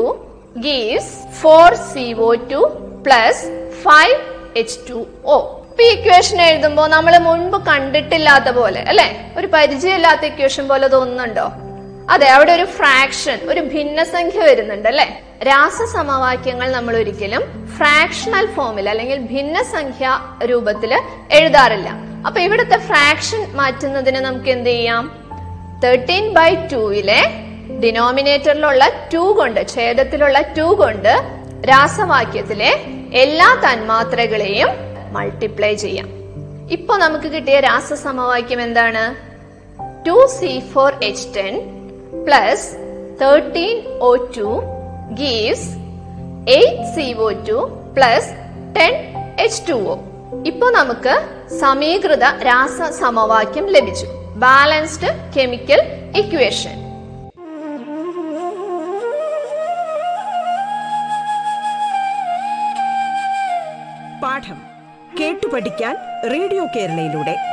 gives 0.67 1.11
four 1.41 1.73
C 1.91 2.05
O 2.19 2.35
two 2.51 2.61
plus 3.03 3.41
five 3.83 4.15
H 4.55 4.77
two 4.89 4.99
O 5.35 5.37
ഇപ്പൊ 5.69 5.83
ഇക്വേഷൻ 5.93 6.41
എഴുതുമ്പോൾ 6.41 6.87
നമ്മൾ 6.87 7.13
മുൻപ് 7.19 7.57
കണ്ടിട്ടില്ലാത്ത 7.69 8.49
പോലെ 8.51 8.81
അല്ലെ? 8.81 9.07
ഒരു 9.37 9.47
പരിചയമില്ലാത്ത 9.47 10.23
ഇക്വേഷൻ 10.25 10.67
പോലെ 10.67 10.87
തോന്നുന്നുണ്ടോ? 10.87 11.45
അതെ 12.09 12.27
അവിടെ 12.27 12.51
ഒരു 12.51 12.65
ഫ്രാക്ഷൻ 12.65 13.39
ഒരു 13.49 13.59
ഭിന്നസംഖ്യ 13.59 14.39
വരുന്നുണ്ട് 14.39 14.89
അല്ലെ? 14.89 15.21
രാസസമവാക്യങ്ങൾ 15.43 16.71
നമ്മൾ 16.71 16.97
ഒരിക്കലും 16.97 17.69
ഫ്രാക്ഷണൽ 17.77 18.45
ഫോമിൽ 18.45 18.89
അല്ലെങ്കിൽ 18.89 19.17
ഭിന്നസംഖ്യ 19.17 20.19
രൂപത്തിൽ 20.45 21.01
എഴുതാറില്ല. 21.31 21.89
അപ്പൊ 22.27 22.41
ഇവിടുത്തെ 22.41 22.77
ഫ്രാക്ഷൻ 22.77 23.47
മാറ്റുന്നതിന് 23.53 24.19
നമുക്ക് 24.19 24.49
എന്ത് 24.49 24.69
ചെയ്യാം? 24.69 25.27
തേർട്ടീൻ 25.83 26.33
ബൈ 26.33 26.55
ടൂവിലെ 26.55 27.21
ഡിനോമിനേറ്ററിലുള്ള 27.83 28.89
ടു 29.13 29.17
കൊണ്ട് 29.17 29.67
ഛേദത്തിലുള്ള 29.67 30.41
ടു 30.41 30.61
കൊണ്ട് 30.61 31.43
രാസവാക്യത്തിലെ 31.69 32.71
എല്ലാ 33.13 33.61
തന്മാത്രകളെയും 33.63 34.67
മൾട്ടിപ്ലൈ 35.13 35.75
ചെയ്യാം. 35.75 36.07
ഇപ്പൊ 36.71 36.97
നമുക്ക് 36.97 37.27
കിട്ടിയ 37.27 37.59
രാസസമവാക്യം 37.59 38.61
എന്താണ്? 38.61 39.33
Two 40.07 40.27
C 40.39 40.59
four 40.59 40.93
H 41.03 41.35
ten 41.35 41.82
plus 42.27 42.67
thirteen 43.21 43.75
O 43.99 44.11
two 44.37 44.49
gives 45.21 45.69
eight 46.57 46.87
C 46.95 47.05
O 47.27 47.29
two 47.49 47.57
plus 47.95 48.29
ten 48.77 48.93
H 49.39 49.61
two 49.69 49.77
O 49.93 49.95
ഇപ്പൊ 50.45 50.69
നമുക്ക് 50.69 51.15
സമീകൃത 51.59 52.25
രാസ 52.41 52.81
സമവാക്യം 52.99 53.65
ലഭിച്ചു. 53.75 54.07
ബാലൻസ്ഡ് 54.35 55.11
കെമിക്കൽ 55.35 55.81
ഇക്വേഷൻ 56.21 56.75
പാഠം 64.23 64.59
കേട്ടു 65.19 65.47
പഠിക്കാൻ 65.47 65.95
റേഡിയോ 66.31 66.65
കേരളയിലൂടെ. 66.75 67.52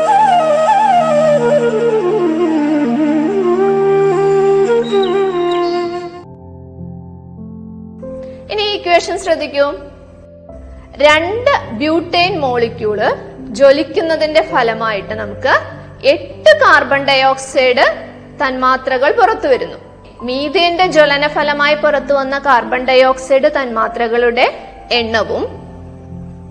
ഇക്വേഷൻ 9.01 9.19
ശ്രദ്ധിക്കൂ. 9.23 9.67
രണ്ട് 11.03 11.51
ബ്യൂട്ടൈൻ 11.77 12.33
മോളിക്യൂൾ 12.39 12.99
ജ്വലിക്കുന്നതിന്റെ 13.59 14.41
ഫലമായിട്ട് 14.51 15.13
നമുക്ക് 15.21 15.53
എട്ട് 16.07 16.51
കാർബൺ 16.63 17.01
ഡയോക്സൈഡ് 17.09 17.85
തന്മാത്രകൾ 18.41 19.11
പുറത്തു 19.19 19.47
വരുന്നു. 19.47 19.77
മീഥേന്റെ 20.27 20.85
ജ്വലന 20.95 21.27
ഫലമായി 21.27 21.75
പുറത്തു 21.75 22.13
വന്ന 22.13 22.39
കാർബൺ 22.47 22.83
ഡയോക്സൈഡ് 22.89 23.49
തന്മാത്രകളുടെ 23.57 24.45
എണ്ണവും 24.91 25.45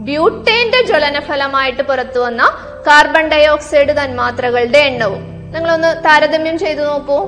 ബ്യൂട്ടേന്റെ 0.09 0.80
ജ്വലന 0.90 1.21
ഫലമായിട്ട് 1.28 1.83
പുറത്തു 1.83 2.19
വന്ന 2.19 2.42
കാർബൺ 2.88 3.28
ഡയോക്സൈഡ് 3.35 3.95
തന്മാത്രകളുടെ 4.00 4.83
എണ്ണവും. 4.90 5.23
നിങ്ങളൊന്ന് 5.54 5.92
താരതമ്യം 6.09 6.59
ചെയ്തു 6.64 6.83
നോക്കൂ. 6.90 7.21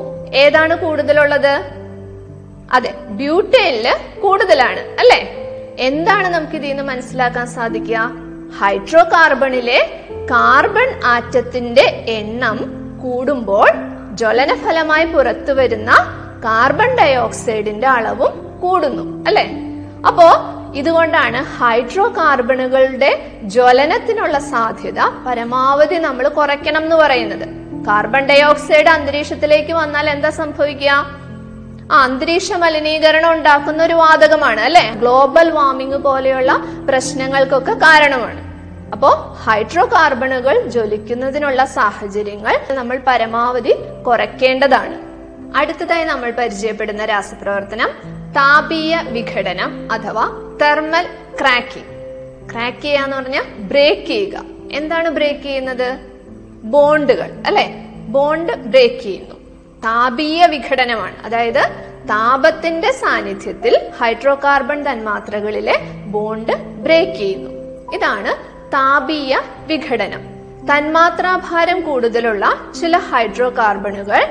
ഏതാണ് 0.45 0.77
കൂടുതലുള്ളത്? 0.85 1.55
അതെ 2.73 2.95
ബ്യൂട്ടേനിൽ 3.09 3.87
കൂടുതലാണ് 4.21 4.79
അല്ലെ? 4.79 5.21
എന്താണ് 5.79 6.29
നമുക്ക് 6.29 6.57
ഇതിൽ 6.57 6.69
നിന്ന് 6.69 6.83
മനസ്സിലാക്കാൻ 6.83 7.47
സാധിക്കുക? 7.47 7.99
ഹൈഡ്രോ 8.61 9.03
കാർബണിലെ 9.03 10.05
കാർബൺ 10.31 11.01
ആറ്റത്തിന്റെ 11.05 12.05
എണ്ണം 12.09 12.59
കൂടുമ്പോൾ 13.03 13.69
ജ്വലന 14.15 14.55
ഫലമായി 14.55 15.05
പുറത്തു 15.05 15.53
വരുന്ന 15.53 15.91
കാർബൺ 16.45 16.97
ഡൈ 16.97 17.15
ഓക്സൈഡിന്റെ 17.15 17.87
അളവും 17.87 18.61
കൂടുന്നു 18.61 19.25
അല്ലെ? 19.27 19.47
അപ്പോ 20.07 20.29
ഇതുകൊണ്ടാണ് 20.75 21.45
ഹൈഡ്രോ 21.59 22.09
കാർബണുകളുടെ 22.09 23.39
ജ്വലനത്തിനുള്ള 23.43 24.39
സാധ്യത 24.39 25.01
പരമാവധി 25.27 25.95
നമ്മൾ 25.95 26.29
കുറയ്ക്കണം 26.29 26.83
എന്ന് 26.83 26.97
പറയുന്നത്. 26.97 27.47
കാർബൺ 27.87 28.27
ഡൈ 28.27 28.43
ഓക്സൈഡ് 28.43 28.89
അന്തരീക്ഷത്തിലേക്ക് 28.89 29.73
വന്നാൽ 29.73 30.11
എന്താ 30.11 30.31
സംഭവിക്കുക? 30.31 31.22
അന്തരീക്ഷ 31.93 32.53
മലിനീകരണം 32.53 33.33
ഉണ്ടാക്കുന്ന 33.33 33.83
ഒരു 33.83 33.95
വാതകമാണ് 33.95 34.61
അല്ലെ? 34.61 34.93
ഗ്ലോബൽ 34.95 35.51
വാർമിംഗ് 35.51 35.97
പോലെയുള്ള 35.97 36.65
പ്രശ്നങ്ങൾക്കൊക്കെ 36.89 37.73
കാരണമാണ്. 37.73 38.53
അപ്പോ 38.93 39.37
ഹൈഡ്രോ 39.45 39.87
കാർബണുകൾ 39.87 40.67
ജ്വലിക്കുന്നതിനുള്ള 40.67 41.65
സാഹചര്യങ്ങൾ 41.65 42.61
നമ്മൾ 42.71 43.01
പരമാവധി 43.07 43.75
കുറയ്ക്കേണ്ടതാണ്. 44.07 44.99
അടുത്തതായി 45.57 46.05
നമ്മൾ 46.05 46.31
പരിചയപ്പെടുന്ന 46.31 47.05
രാസപ്രവർത്തനം 47.05 47.89
താപീയ 48.33 49.01
വിഘടനം 49.09 49.89
അഥവാ 49.93 50.57
തെർമൽ 50.63 51.07
ക്രാക്കിംഗ്. 51.41 51.93
ക്രാക്ക് 52.53 52.83
ചെയ്യുക 52.83 53.05
എന്ന് 53.05 53.17
പറഞ്ഞാൽ 53.17 53.43
ബ്രേക്ക് 53.59 54.07
ചെയ്യുക. 54.07 54.45
എന്താണ് 54.73 55.09
ബ്രേക്ക് 55.09 55.41
ചെയ്യുന്നത്? 55.41 55.99
ബോണ്ടുകൾ 56.65 57.31
അല്ലെ? 57.47 57.75
ബോണ്ട് 58.09 58.53
ബ്രേക്ക് 58.53 59.03
ചെയ്യുന്നു. 59.03 59.42
താപീയ 59.85 60.47
വിഘടനമാണ്. 60.47 61.17
അതായത് 61.25 61.63
താപത്തിന്റെ 62.09 62.93
സാന്നിധ്യത്തിൽ 62.93 63.91
ഹൈഡ്രോ 64.01 64.35
കാർബൺ 64.45 64.83
തന്മാത്രകളിലെ 64.83 65.79
ബോണ്ട് 66.07 66.53
ബ്രേക്ക് 66.53 67.13
ചെയ്യുന്നു. 67.13 67.51
ഇതാണ് 67.95 68.33
താപീയ 68.73 69.39
വിഘടനം. 69.67 70.33
തന്മാത്രാഭാരം 70.71 71.81
കൂടുതലുള്ള 71.81 72.73
ചില 72.81 72.99
ഹൈഡ്രോ 72.99 73.51
കാർബണുകൾ 73.51 74.25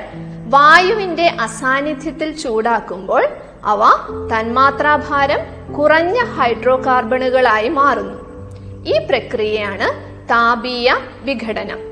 വായുവിന്റെ 0.48 1.36
അസാന്നിധ്യത്തിൽ 1.40 2.36
ചൂടാക്കുമ്പോൾ 2.36 3.28
അവ 3.64 3.80
തന്മാത്രാഭാരം 4.32 5.72
കുറഞ്ഞ 5.74 6.24
ഹൈഡ്രോ 6.24 6.82
കാർബണുകളായി 6.86 7.68
മാറുന്നു. 7.68 8.18
ഈ 8.86 8.98
പ്രക്രിയയാണ് 8.98 9.88
താപീയ 10.30 10.94
വിഘടനം. 11.22 11.91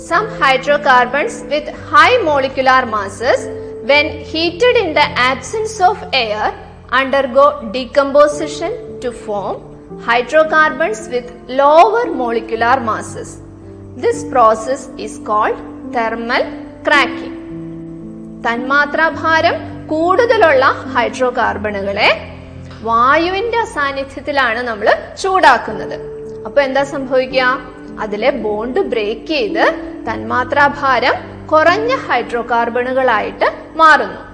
Some 0.00 0.28
hydrocarbons 0.40 1.34
with 1.44 1.66
high 1.90 2.16
molecular 2.18 2.86
masses, 2.86 3.40
when 3.84 4.06
heated 4.24 4.76
in 4.76 4.94
the 4.94 5.06
absence 5.22 5.80
of 5.80 5.96
air, 6.14 6.46
undergo 6.90 7.44
decomposition 7.70 8.72
to 9.00 9.10
form 9.14 9.56
hydrocarbons 10.00 11.08
with 11.08 11.26
lower 11.50 12.06
molecular 12.14 12.80
masses. 12.80 13.30
This 13.96 14.24
process 14.24 14.88
is 14.98 15.18
called 15.28 15.58
thermal 15.92 16.44
cracking. 16.84 17.36
തന്മാത്രാഭാരം 18.44 19.56
കൂടുതലുള്ള 19.90 20.64
ഹൈഡ്രോ 20.94 21.28
കാർബണുകളെ 21.38 22.10
വായുവിന്റെ 22.88 23.62
സാന്നിധ്യത്തിലാണ് 23.74 24.60
നമ്മൾ 24.68 24.88
ചൂടാക്കുന്നത് 25.22 25.96
അപ്പൊ 26.46 26.58
എന്താ 26.68 26.82
സംഭവിക്കുക 26.94 27.48
അതിലെ 28.00 28.30
ബോണ്ട് 28.30 28.80
ബ്രേക്ക് 28.80 29.26
ചെയ്ത് 29.26 29.64
തന്മാത്രാഭാരം 30.10 31.46
കുറഞ്ഞ 31.46 31.96
ഹൈഡ്രോ 31.96 32.42
കാർബണുകളായിട്ട് 32.50 33.52
മാറുന്നു. 33.76 34.30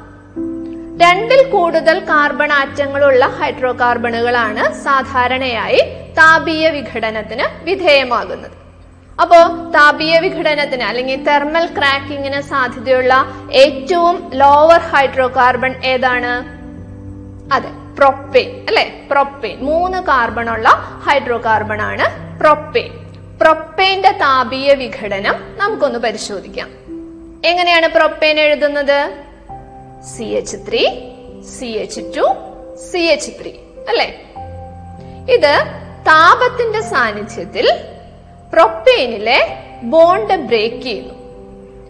രണ്ടിൽ 1.04 1.50
കൂടുതൽ 1.50 1.99
കാർബൺ 1.99 2.52
ആറ്റങ്ങളുള്ള 2.52 3.26
ഹൈഡ്രോ 3.26 3.73
കാർബണുകളാണ് 3.73 4.75
സാധാരണയായി 4.75 5.80
താപീയ 6.18 6.70
വിഘടനത്തിന് 6.70 7.64
വിധേയമാകുന്നത്. 7.64 8.52
അപ്പോ 9.20 9.70
താപീയ 9.70 10.18
വിഘടനത്തിന് 10.18 10.82
അല്ലെങ്കിൽ 10.82 11.25
തെർമൽ 11.25 11.66
ക്രാക്കിങ്ങിന് 11.66 12.40
സാധ്യതയുള്ള 12.40 13.26
ഏറ്റവും 13.52 14.30
ലോവർ 14.35 14.80
ഹൈഡ്രോ 14.80 15.28
കാർബൺ 15.37 15.75
ഏതാണ്? 15.85 16.56
അതെ 17.54 17.68
പ്രൊപ്പെയിൻ 17.99 18.64
അല്ലെ? 18.68 19.08
പ്രൊപ്പെയിൻ 19.11 19.58
മൂന്ന് 19.61 20.02
കാർബൺ 20.02 20.50
ഉള്ള 20.50 20.68
ഹൈഡ്രോ 21.06 21.38
കാർബൺ 21.44 21.82
ആണ് 21.82 22.38
പ്രൊപ്പെയിൻ 22.40 23.05
പ്രൊപ്പെയിന്റെ 23.40 24.11
താപീയ 24.11 24.75
വിഘടനം 24.75 25.35
നമുക്കൊന്ന് 25.57 25.99
പരിശോധിക്കാം. 25.99 26.69
എങ്ങനെയാണ് 27.45 27.87
പ്രൊപ്പേൻ 27.87 28.40
എഴുതുന്നത്? 28.40 29.25
C 30.16 30.23
H 30.23 30.57
three 30.57 30.87
C 31.59 31.64
H 31.64 32.00
two 32.00 32.35
C 32.93 32.99
H 32.99 33.31
three 33.43 33.52
അല്ലെ? 33.88 34.21
ഇത് 35.35 35.64
താപത്തിന്റെ 36.07 36.81
സാന്നിധ്യത്തിൽ 36.81 37.71
പ്രൊപ്പേനിലെ 38.52 39.59
ബോണ്ട് 39.83 40.35
ബ്രേക്ക് 40.35 40.83
ചെയ്യുന്നു. 40.83 41.14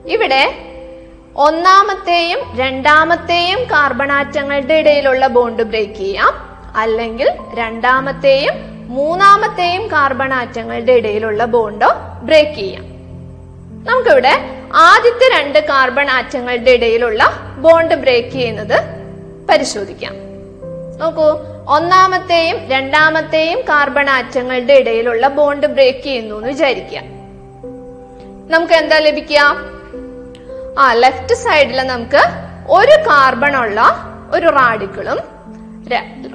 ഇവിടെ 0.07 0.55
ഒന്നാമത്തെയും 1.37 2.38
രണ്ടാമത്തെയും 2.57 3.65
കാർബൺ 3.65 4.12
ആറ്റങ്ങളുടെ 4.12 4.75
ഇടയിലുള്ള 4.75 5.26
ബോണ്ട് 5.26 5.62
ബ്രേക്ക് 5.62 5.95
ചെയ്യാം. 5.95 6.35
അല്ലെങ്കിൽ 6.76 7.29
രണ്ടാമത്തെയും 7.55 8.75
മൂന്നാമത്തെയും 8.87 9.90
കാർബൺ 9.90 10.35
ആറ്റങ്ങളുടെ 10.35 10.93
ഇടയിലുള്ള 10.93 11.45
ബോണ്ടോ 11.45 11.95
ബ്രേക്ക് 12.23 12.52
ചെയ്യാം. 12.52 12.85
നമുക്കിവിടെ 13.85 14.62
ആദ്യത്തെ 14.75 15.40
രണ്ട് 15.40 15.59
കാർബൺ 15.59 16.11
ആറ്റങ്ങളുടെ 16.11 16.71
ഇടയിലുള്ള 16.71 17.31
ബോണ്ട് 17.59 17.95
ബ്രേക്ക് 17.95 18.28
ചെയ്യുന്നത് 18.28 18.83
പരിശോധിക്കാം. 19.50 20.14
നോക്കൂ 20.99 21.38
ഒന്നാമത്തെയും 21.69 22.69
രണ്ടാമത്തെയും 22.69 23.61
കാർബൺ 23.61 24.11
ആറ്റങ്ങളുടെ 24.11 24.73
ഇടയിലുള്ള 24.73 25.28
ബോണ്ട് 25.28 25.66
ബ്രേക്ക് 25.66 26.05
ചെയ്യുന്നു 26.05 26.35
എന്ന് 26.35 26.49
വിചാരിക്കുക. 26.49 26.99
നമുക്ക് 28.50 28.75
എന്താ 28.75 28.99
ലഭിക്കുക? 28.99 29.57
ആ 30.78 30.93
ലെഫ്റ്റ് 30.93 31.35
സൈഡിൽ 31.35 31.83
നമുക്ക് 31.83 32.23
ഒരു 32.71 33.09
കാർബൺ 33.09 33.57
ഉള്ള 33.57 33.97
ഒരു 34.31 34.47
റാഡിക്കിളും 34.47 35.36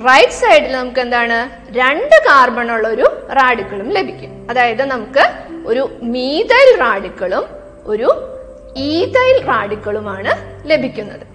റൈറ്റ് 0.08 0.32
സൈഡിൽ 0.32 0.72
നമുക്ക് 0.72 1.00
എന്താണ്? 1.00 1.50
രണ്ട് 1.78 2.16
കാർബൺ 2.26 2.72
ഉള്ള 2.72 2.88
ഒരു 2.88 3.28
റാഡിക്കളും 3.32 3.90
ലഭിക്കും. 3.90 4.48
അതായത് 4.50 4.86
നമുക്ക് 4.86 5.32
ഒരു 5.66 6.00
മീതൈൽ 6.04 6.80
റാഡിക്കളും 6.80 7.46
ഒരു 7.86 8.38
ഈതൈൽ 8.78 9.46
റാഡിക്കളുമാണ് 9.46 10.62
ലഭിക്കുന്നത്. 10.70 11.28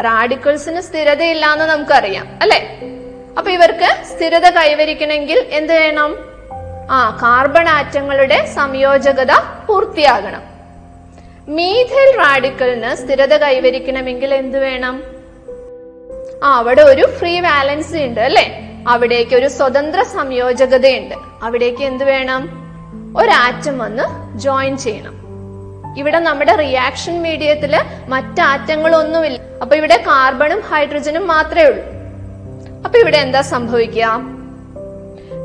റാഡിക്കിൾസിന് 0.00 0.80
സ്ഥിരതയില്ല 0.80 1.52
എന്ന് 1.52 1.64
നമുക്കറിയാം 1.64 2.38
അല്ലെ? 2.42 2.78
അപ്പൊ 3.38 3.50
ഇവർക്ക് 3.50 4.04
സ്ഥിരത 4.04 4.48
കൈവരിക്കണമെങ്കിൽ 4.50 5.46
എന്ത് 5.50 5.72
വേണം? 5.72 6.16
ആ 6.90 7.18
കാർബൺ 7.22 7.68
ആറ്റങ്ങളുടെ 7.68 8.46
സംയോജകത 8.54 9.32
പൂർത്തിയാകണം. 9.66 10.42
മീഥൈൽ 11.48 12.18
റാഡിക്കലിന് 12.18 12.94
സ്ഥിരത 12.94 13.36
കൈവരിക്കണമെങ്കിൽ 13.36 14.34
എന്ത് 14.34 14.58
വേണം? 14.58 15.15
ആ 16.44 16.56
അവിടെ 16.56 16.82
ഒരു 16.82 17.06
ഫ്രീ 17.18 17.40
വാലൻസി 17.40 17.98
ഉണ്ട് 17.98 18.20
അല്ലെ? 18.20 18.60
അവിടേക്ക് 18.88 19.36
ഒരു 19.36 19.48
സ്വതന്ത്ര 19.48 20.02
സംയോജകതയുണ്ട്. 20.02 21.14
അവിടേക്ക് 21.42 21.82
എന്ത് 21.82 22.04
വേണം? 22.04 22.48
ഒരാറ്റം 23.16 23.78
വന്ന് 23.78 24.38
ജോയിൻ 24.38 24.76
ചെയ്യണം. 24.76 25.14
ഇവിടെ 25.98 26.18
നമ്മുടെ 26.18 26.56
റിയാക്ഷൻ 26.56 27.22
മീഡിയത്തിൽ 27.22 27.76
മറ്റാറ്റങ്ങളൊന്നുമില്ല. 28.08 29.38
അപ്പൊ 29.62 29.76
ഇവിടെ 29.76 29.96
കാർബണും 29.96 30.60
ഹൈഡ്രജനും 30.60 31.26
മാത്രമേ 31.26 31.64
ഉള്ളൂ. 31.64 31.84
അപ്പൊ 32.84 32.98
ഇവിടെ 32.98 33.16
എന്താ 33.16 33.40
സംഭവിക്കുക? 33.40 34.20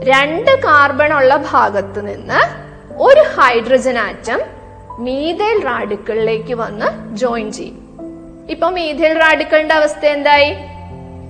രണ്ട് 0.04 0.62
കാർബൺ 0.62 1.14
ഉള്ള 1.14 1.44
ഭാഗത്ത് 1.52 2.08
നിന്ന് 2.08 2.72
ഒരു 3.02 3.20
ഹൈഡ്രജൻ 3.20 3.98
ആറ്റം 3.98 4.40
മീഥൈൽ 5.00 5.64
റാഡിക്കളിലേക്ക് 5.66 6.54
വന്ന് 6.54 7.16
ജോയിൻ 7.16 7.52
ചെയ്യും. 7.52 7.82
ഇപ്പൊ 8.50 8.70
മീഥൈൽ 8.70 9.20
റാഡിക്കളിന്റെ 9.20 9.76
അവസ്ഥ 9.76 10.06
എന്തായി? 10.06 10.71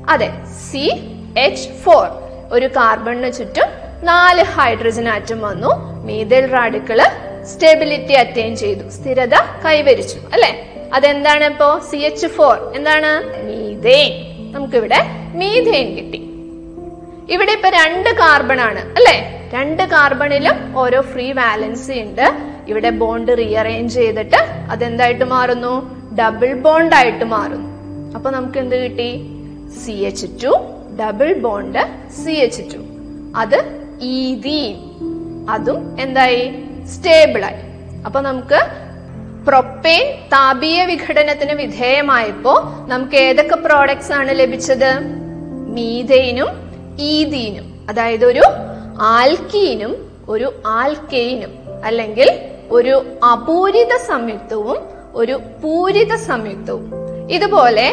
അതെ 0.10 0.30
സി 0.72 1.14
എച്ച് 1.38 1.70
ഫോർ 1.70 2.08
ഒരു 2.52 2.66
കാർബണിന് 2.66 3.34
ചുറ്റും 3.34 3.66
നാല് 4.04 4.44
ഹൈഡ്രജൻ 4.44 5.10
ആറ്റം 5.10 5.42
വന്നു. 5.42 6.02
മീതൽ 6.06 6.52
റാഡിക്കൾ 6.52 7.02
സ്റ്റെബിലിറ്റി 7.44 8.14
അറ്റൈൻ 8.14 8.56
ചെയ്തു. 8.56 8.90
സ്ഥിരത 8.90 9.34
കൈവരിച്ചു. 9.66 10.20
അല്ലെ? 10.34 10.66
അതെന്താണ് 10.94 11.44
ഇപ്പോ? 11.44 11.82
സി 11.92 11.98
എച്ച് 11.98 12.28
ഫോർ 12.28 12.72
എന്താണ്? 12.76 13.42
മീതേൻ 13.46 14.12
നമുക്കിവിടെ 14.52 15.02
മീതേൻ 15.36 15.96
കിട്ടി. 15.96 16.18
ഇവിടെ 17.34 17.52
ഇപ്പൊ 17.52 17.70
രണ്ട് 17.70 18.10
കാർബൺ 18.10 18.62
ആണ്. 18.62 18.80
അല്ലെ? 18.80 19.50
രണ്ട് 19.54 19.84
കാർബണിലും 19.84 20.78
ഓരോ 20.78 21.02
ഫ്രീ 21.02 21.32
വാലൻസി 21.32 21.94
ഉണ്ട്. 21.94 22.34
ഇവിടെ 22.68 22.90
ബോണ്ട് 22.90 23.38
റീഅറേഞ്ച് 23.38 23.94
ചെയ്തിട്ട് 23.94 24.38
അതെന്തായിട്ട് 24.72 25.26
മാറുന്നു? 25.26 26.02
ഡബിൾ 26.16 26.54
ബോണ്ട് 26.54 26.96
ആയിട്ട് 26.96 27.26
മാറുന്നു. 27.26 27.72
അപ്പൊ 28.16 28.32
നമുക്ക് 28.32 28.58
എന്ത് 28.58 28.84
കിട്ടി? 28.84 29.38
C 29.72 29.92
H 29.92 30.28
two 30.44 30.52
double 31.00 31.34
bond 31.34 32.12
C 32.26 32.32
H 32.32 32.62
two 32.74 32.78
അത് 33.36 33.88
ഈതീൻ 34.02 34.76
അതും 35.50 36.02
എന്തായി? 36.02 36.54
സ്റ്റേബിളായി 36.86 37.62
അപ്പൊ 38.06 38.22
നമുക്ക് 38.22 38.60
പ്രൊപ്പെയിൻ 39.48 40.06
താപീയ 40.28 40.86
വിഘടനത്തിന് 40.86 41.52
വിധേയമായപ്പോ 41.52 42.54
നമുക്ക് 42.88 43.16
ഏതൊക്കെ 43.16 43.56
പ്രോഡക്ട്സ് 43.56 44.12
ആണ് 44.12 44.40
ലഭിച്ചത്? 44.40 45.00
മീഥെയിനും 45.68 46.48
ഈതീനും 47.00 47.88
അതായത് 47.90 48.26
ഒരു 48.26 48.42
ആൽക്കീനും 49.00 50.12
ഒരു 50.30 50.54
ആൽക്കെയിനും. 50.66 51.84
അല്ലെങ്കിൽ 51.86 52.40
ഒരു 52.72 53.06
അപൂരിത 53.32 53.96
സംയുക്തവും 54.08 54.78
ഒരു 55.14 55.40
പൂരിത 55.64 56.16
സംയുക്തവും. 56.16 56.92
ഇതുപോലെ 57.32 57.88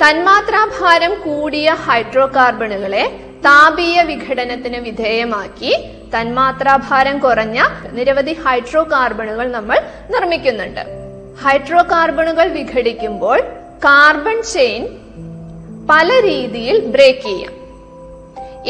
തന്മാത്രാഭാരം 0.00 1.12
കൂടിയ 1.24 1.68
ഹൈഡ്രോ 1.86 2.26
കാർബണുകളെ 2.36 3.04
താപീയ 3.46 4.02
വിഘടനത്തിന് 4.02 4.76
വിധേയമാക്കി 4.76 5.72
തന്മാത്രാഭാരം 6.14 7.18
കുറഞ്ഞ 7.18 7.58
നിരവധി 7.96 8.32
ഹൈഡ്രോ 8.44 8.82
കാർബണുകൾ 8.92 9.46
നമ്മൾ 9.50 9.78
നിർമ്മിക്കുന്നുണ്ട്. 10.10 10.82
ഹൈഡ്രോ 11.44 11.82
കാർബണുകൾ 11.82 12.48
വിഘടിക്കുമ്പോൾ 12.48 13.38
കാർബൺ 13.84 14.42
ചെയിൻ 14.52 14.82
പല 15.90 16.08
രീതിയിൽ 16.20 16.76
ബ്രേക്ക് 16.94 17.22
ചെയ്യാം. 17.22 17.54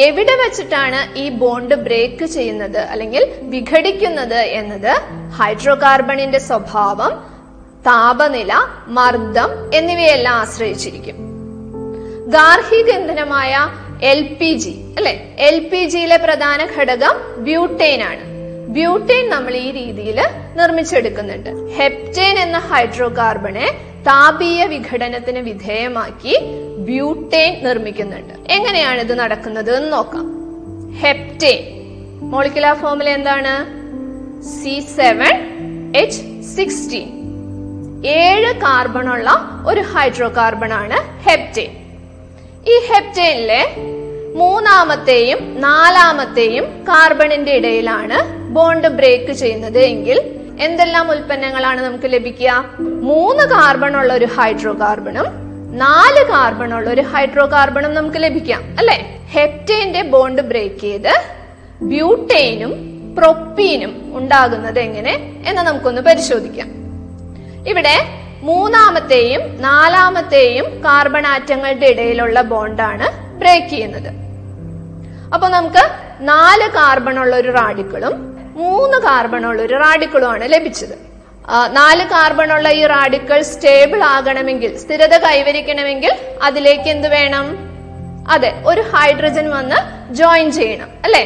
എവിടെ 0.07 0.35
വെച്ചിട്ടാണ് 0.43 1.01
ഈ 1.19 1.29
ബോണ്ട് 1.41 1.75
ബ്രേക്ക് 1.87 2.27
ചെയ്യുന്നത് 2.37 2.79
അല്ലെങ്കിൽ 2.93 3.23
വിഘടിക്കുന്നത് 3.43 4.41
എന്നത് 4.61 4.93
ഹൈഡ്രോ 5.39 5.75
കാർബണിന്റെ 5.83 6.39
സ്വഭാവം 6.39 7.13
താപനില 7.87 8.53
മർദ്ദം 8.87 9.75
എന്നിവയെല്ലാം 9.75 10.35
ആശ്രയിച്ചിരിക്കും. 10.35 11.16
ഗാർഹിക 12.27 12.90
ഇന്ധനമായ 12.90 13.68
എൽ 14.03 14.37
പി 14.40 14.55
ജി 14.55 14.95
അല്ലെ? 14.97 15.35
എൽ 15.38 15.68
പി 15.73 15.85
ജിയിലെ 15.85 16.16
പ്രധാന 16.16 16.68
ഘടകം 16.79 17.45
ബ്യൂട്ടൈൻ 17.45 18.03
ആണ്. 18.03 18.21
ബ്യൂട്ടൈൻ 18.68 19.31
നമ്മൾ 19.31 19.57
ഈ 19.57 19.71
രീതിയിൽ 19.71 20.21
നിർമ്മിച്ചെടുക്കുന്നുണ്ട്. 20.57 21.75
ഹെപ്റ്റൈൻ 21.75 22.38
എന്ന 22.38 22.59
ഹൈഡ്രോ 22.59 23.09
കാർബണെ 23.09 23.71
താപീയ 24.07 24.64
വിഘടനത്തിന് 24.64 25.38
വിധേയമാക്കി 25.38 26.40
ബ്യൂട്ടൈൻ 26.79 27.64
നിർമ്മിക്കുന്നുണ്ട്. 27.64 28.53
എങ്ങനെയാണ് 28.53 29.01
ഇത് 29.01 29.18
നടക്കുന്നത് 29.18 29.77
എന്ന് 29.77 29.92
നോക്കാം. 29.92 30.27
ഹെപ്റ്റൈൻ 30.97 31.83
മോളിക്കുലാർ 32.21 32.77
ഫോമിൽ 32.77 33.09
എന്താണ്? 33.09 33.83
C 34.42 34.81
seven 34.97 35.35
H 35.97 36.42
sixteen. 36.57 37.23
ഏഴ് 38.07 38.53
കാർബണുള്ള 38.55 39.31
ഒരു 39.67 39.81
ഹൈഡ്രോ 39.81 40.29
കാർബൺ 40.29 40.73
ആണ് 40.73 41.29
ഹെപ്റ്റൈൻ. 41.29 41.71
ഈ 42.67 42.87
ഹെപ്റ്റൈനിലെ 42.93 43.75
മൂന്നാമത്തെയും 44.37 45.61
നാലാമത്തെയും 45.61 46.65
കാർബണിന്റെ 46.65 47.53
ഇടയിലാണ് 47.53 48.49
ബോണ്ട് 48.53 48.88
ബ്രേക്ക് 48.88 49.33
ചെയ്യുന്നത് 49.33 49.79
എങ്കിൽ 49.79 50.38
എന്തെല്ലാം 50.61 51.11
ഉൽപ്പന്നങ്ങളാണ് 51.11 51.81
നമുക്ക് 51.81 52.05
ലഭിക്കുക? 52.05 52.65
മൂന്ന് 52.81 53.49
കാർബൺ 53.49 53.97
ഉള്ള 53.97 54.12
ഒരു 54.12 54.25
ഹൈഡ്രോ 54.25 54.73
കാർബണും 54.81 55.25
നാല് 55.79 56.29
കാർബൺ 56.29 56.75
ഉള്ള 56.75 56.91
ഒരു 56.91 57.01
ഹൈഡ്രോ 57.01 57.47
കാർബണും 57.47 57.95
നമുക്ക് 57.95 58.17
ലഭിക്കാം 58.17 58.77
അല്ലെ? 58.79 59.05
ഹെപ്റ്റൈന്റെ 59.31 60.03
ബോണ്ട് 60.03 60.43
ബ്രേക്ക് 60.43 60.81
ചെയ്ത് 60.81 61.23
ബ്യൂട്ടൈനും 61.83 62.73
പ്രൊപ്പീനും 63.19 64.17
ഉണ്ടാകുന്നത് 64.17 64.79
എങ്ങനെ? 64.79 65.15
എന്ന് 65.47 65.62
നമുക്കൊന്ന് 65.62 66.03
പരിശോധിക്കാം. 66.03 66.82
ഇവിടെ 67.70 67.96
മൂന്നാമത്തെയും 68.48 69.42
നാലാമത്തെയും 69.61 70.66
കാർബൺ 70.87 71.27
ആറ്റങ്ങളുടെ 71.27 71.87
ഇടയിലുള്ള 71.87 72.38
ബോണ്ടാണ് 72.53 73.07
ബ്രേക്ക് 73.40 73.68
ചെയ്യുന്നത്. 73.68 74.11
അപ്പൊ 75.35 75.46
നമുക്ക് 75.48 75.85
നാല് 76.33 76.66
കാർബൺ 76.79 77.16
ഉള്ള 77.22 77.35
ഒരു 77.42 77.51
റാഡിക്കിളും 77.59 78.14
മൂന്ന് 78.61 78.98
കാർബൺ 79.07 79.46
ഉള്ള 79.51 79.61
ഒരു 79.62 79.77
റാഡിക്കളുമാണ് 79.85 80.53
ലഭിച്ചത്. 80.55 80.96
നാല് 81.79 82.05
കാർബൺ 82.14 82.53
ഉള്ള 82.57 82.68
ഈ 82.81 82.83
റാഡിക്കൽ 82.87 83.40
സ്റ്റേബിൾ 83.53 84.01
ആകണമെങ്കിൽ 84.14 84.72
സ്ഥിരത 84.83 85.14
കൈവരിക്കണമെങ്കിൽ 85.27 86.12
അതിലേക്ക് 86.48 86.88
എന്ത് 86.94 87.09
വേണം? 87.09 87.46
അതെ 88.35 88.51
ഒരു 88.66 88.83
ഹൈഡ്രജൻ 88.92 89.46
വന്ന് 89.57 89.79
ജോയിൻ 90.20 90.48
ചെയ്യണം 90.59 90.90
അല്ലെ? 91.07 91.25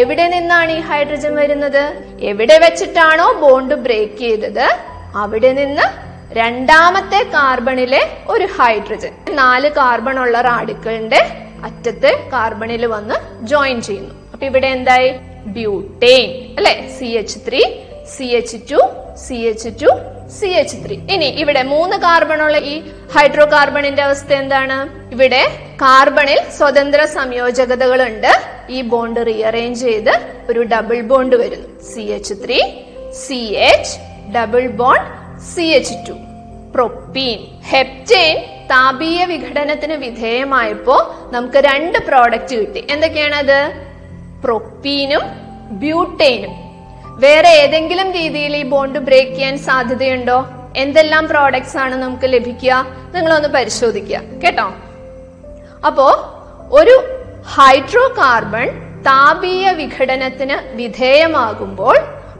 എവിടെ 0.00 0.26
നിന്നാണ് 0.34 0.70
ഈ 0.78 0.80
ഹൈഡ്രജൻ 0.90 1.32
വരുന്നത്? 1.42 1.82
എവിടെ 2.30 2.58
വെച്ചിട്ടാണോ 2.64 3.26
ബോണ്ട് 3.42 3.74
ബ്രേക്ക് 3.86 4.18
ചെയ്തത്? 4.26 4.66
അവിടെ 5.16 5.52
നിന്ന് 5.52 5.82
രണ്ടാമത്തെ 6.34 7.30
കാർബണിലെ 7.34 8.10
ഒരു 8.28 8.48
ഹൈഡ്രജൻ. 8.58 9.12
നാല് 9.30 9.70
കാർബൺ 9.70 10.18
ഉള്ള 10.18 10.40
റാഡിക്കലിന്റെ 10.40 11.20
അറ്റത്തെ 11.64 12.28
കാർബണിൽ 12.32 12.86
വന്ന് 12.86 13.46
ജോയിൻ 13.46 13.82
ചെയ്യുന്നു. 13.82 14.14
അപ്പൊ 14.32 14.46
ഇവിടെ 14.46 14.66
എന്തായി? 14.66 15.12
ബ്യൂട്ടേൻ. 15.46 16.54
അല്ലെ? 16.56 16.88
C 16.98 17.04
H 17.04 17.38
three 17.48 17.60
C 18.16 18.24
H 18.24 18.56
two 18.72 18.80
C 19.16 19.34
H 19.34 19.68
two 19.82 19.90
C 20.28 20.46
H 20.46 20.76
three 20.86 20.96
ഇനി 21.10 21.24
ഇവിടെ 21.24 21.62
മൂന്ന് 21.62 21.96
കാർബണുള്ള 21.96 22.56
ഈ 22.56 22.82
ഹൈഡ്രോ 23.14 23.44
കാർബണിന്റെ 23.44 24.02
അവസ്ഥ 24.02 24.32
എന്താണ്? 24.32 25.10
ഇവിടെ 25.12 25.46
കാർബണിൽ 25.82 26.40
സ്വതന്ത്ര 26.58 27.04
സംയോജകതകളുണ്ട്. 27.04 28.32
ഈ 28.70 28.82
ബോണ്ട് 28.82 29.26
റീഅറേഞ്ച് 29.26 29.80
ചെയ്ത് 29.80 30.20
ഒരു 30.50 30.60
ഡബിൾ 30.62 31.00
ബോണ്ട് 31.00 31.36
വരുന്നു. 31.36 31.82
C 31.94 32.00
H 32.00 32.34
three 32.44 32.60
C 33.26 33.40
H 33.72 34.05
double 34.34 34.66
bond 34.66 35.40
C 35.40 35.60
H 35.60 36.08
two 36.08 36.12
propene 36.74 37.60
heptane 37.68 38.36
താപീയ 38.70 39.24
വിഘടനത്തിന് 39.24 39.92
വിധേയമായപ്പോ 39.92 41.14
നമുക്ക് 41.32 41.58
രണ്ട് 41.58 41.98
പ്രോഡക്റ്റ് 41.98 42.56
കിട്ടി. 42.56 42.86
എന്തൊക്കെയാണത്? 42.90 43.72
പ്രൊപ്പീനും 44.44 45.20
ബ്യൂട്ടേനും. 45.70 46.50
വേറെ 47.20 47.48
ഏതെങ്കിലും 47.48 48.12
രീതിയിൽ 48.12 48.56
ഈ 48.56 48.62
ബോണ്ട് 48.62 48.98
ബ്രേക്ക് 48.98 49.32
ചെയ്യാൻ 49.32 49.58
സാധ്യതയുണ്ടോ? 49.58 50.46
എന്തെല്ലാം 50.76 51.28
പ്രോഡക്ട്സ് 51.28 51.76
ആണ് 51.76 51.94
നമുക്ക് 51.94 52.22
ലഭിക്കുക? 52.24 52.86
നിങ്ങളൊന്ന് 53.14 53.48
പരിശോധിക്കുക. 53.48 54.20
കേട്ടോ? 54.44 54.72
അപ്പോ 55.86 56.34
ഒരു 56.72 57.22
ഹൈഡ്രോ 57.46 58.14
കാർബൺ 58.18 58.68
താപീയ 59.02 59.70
വിഘടനത്തിന് 59.70 60.76
വിധേയമാകുമ്പോൾ 60.76 61.96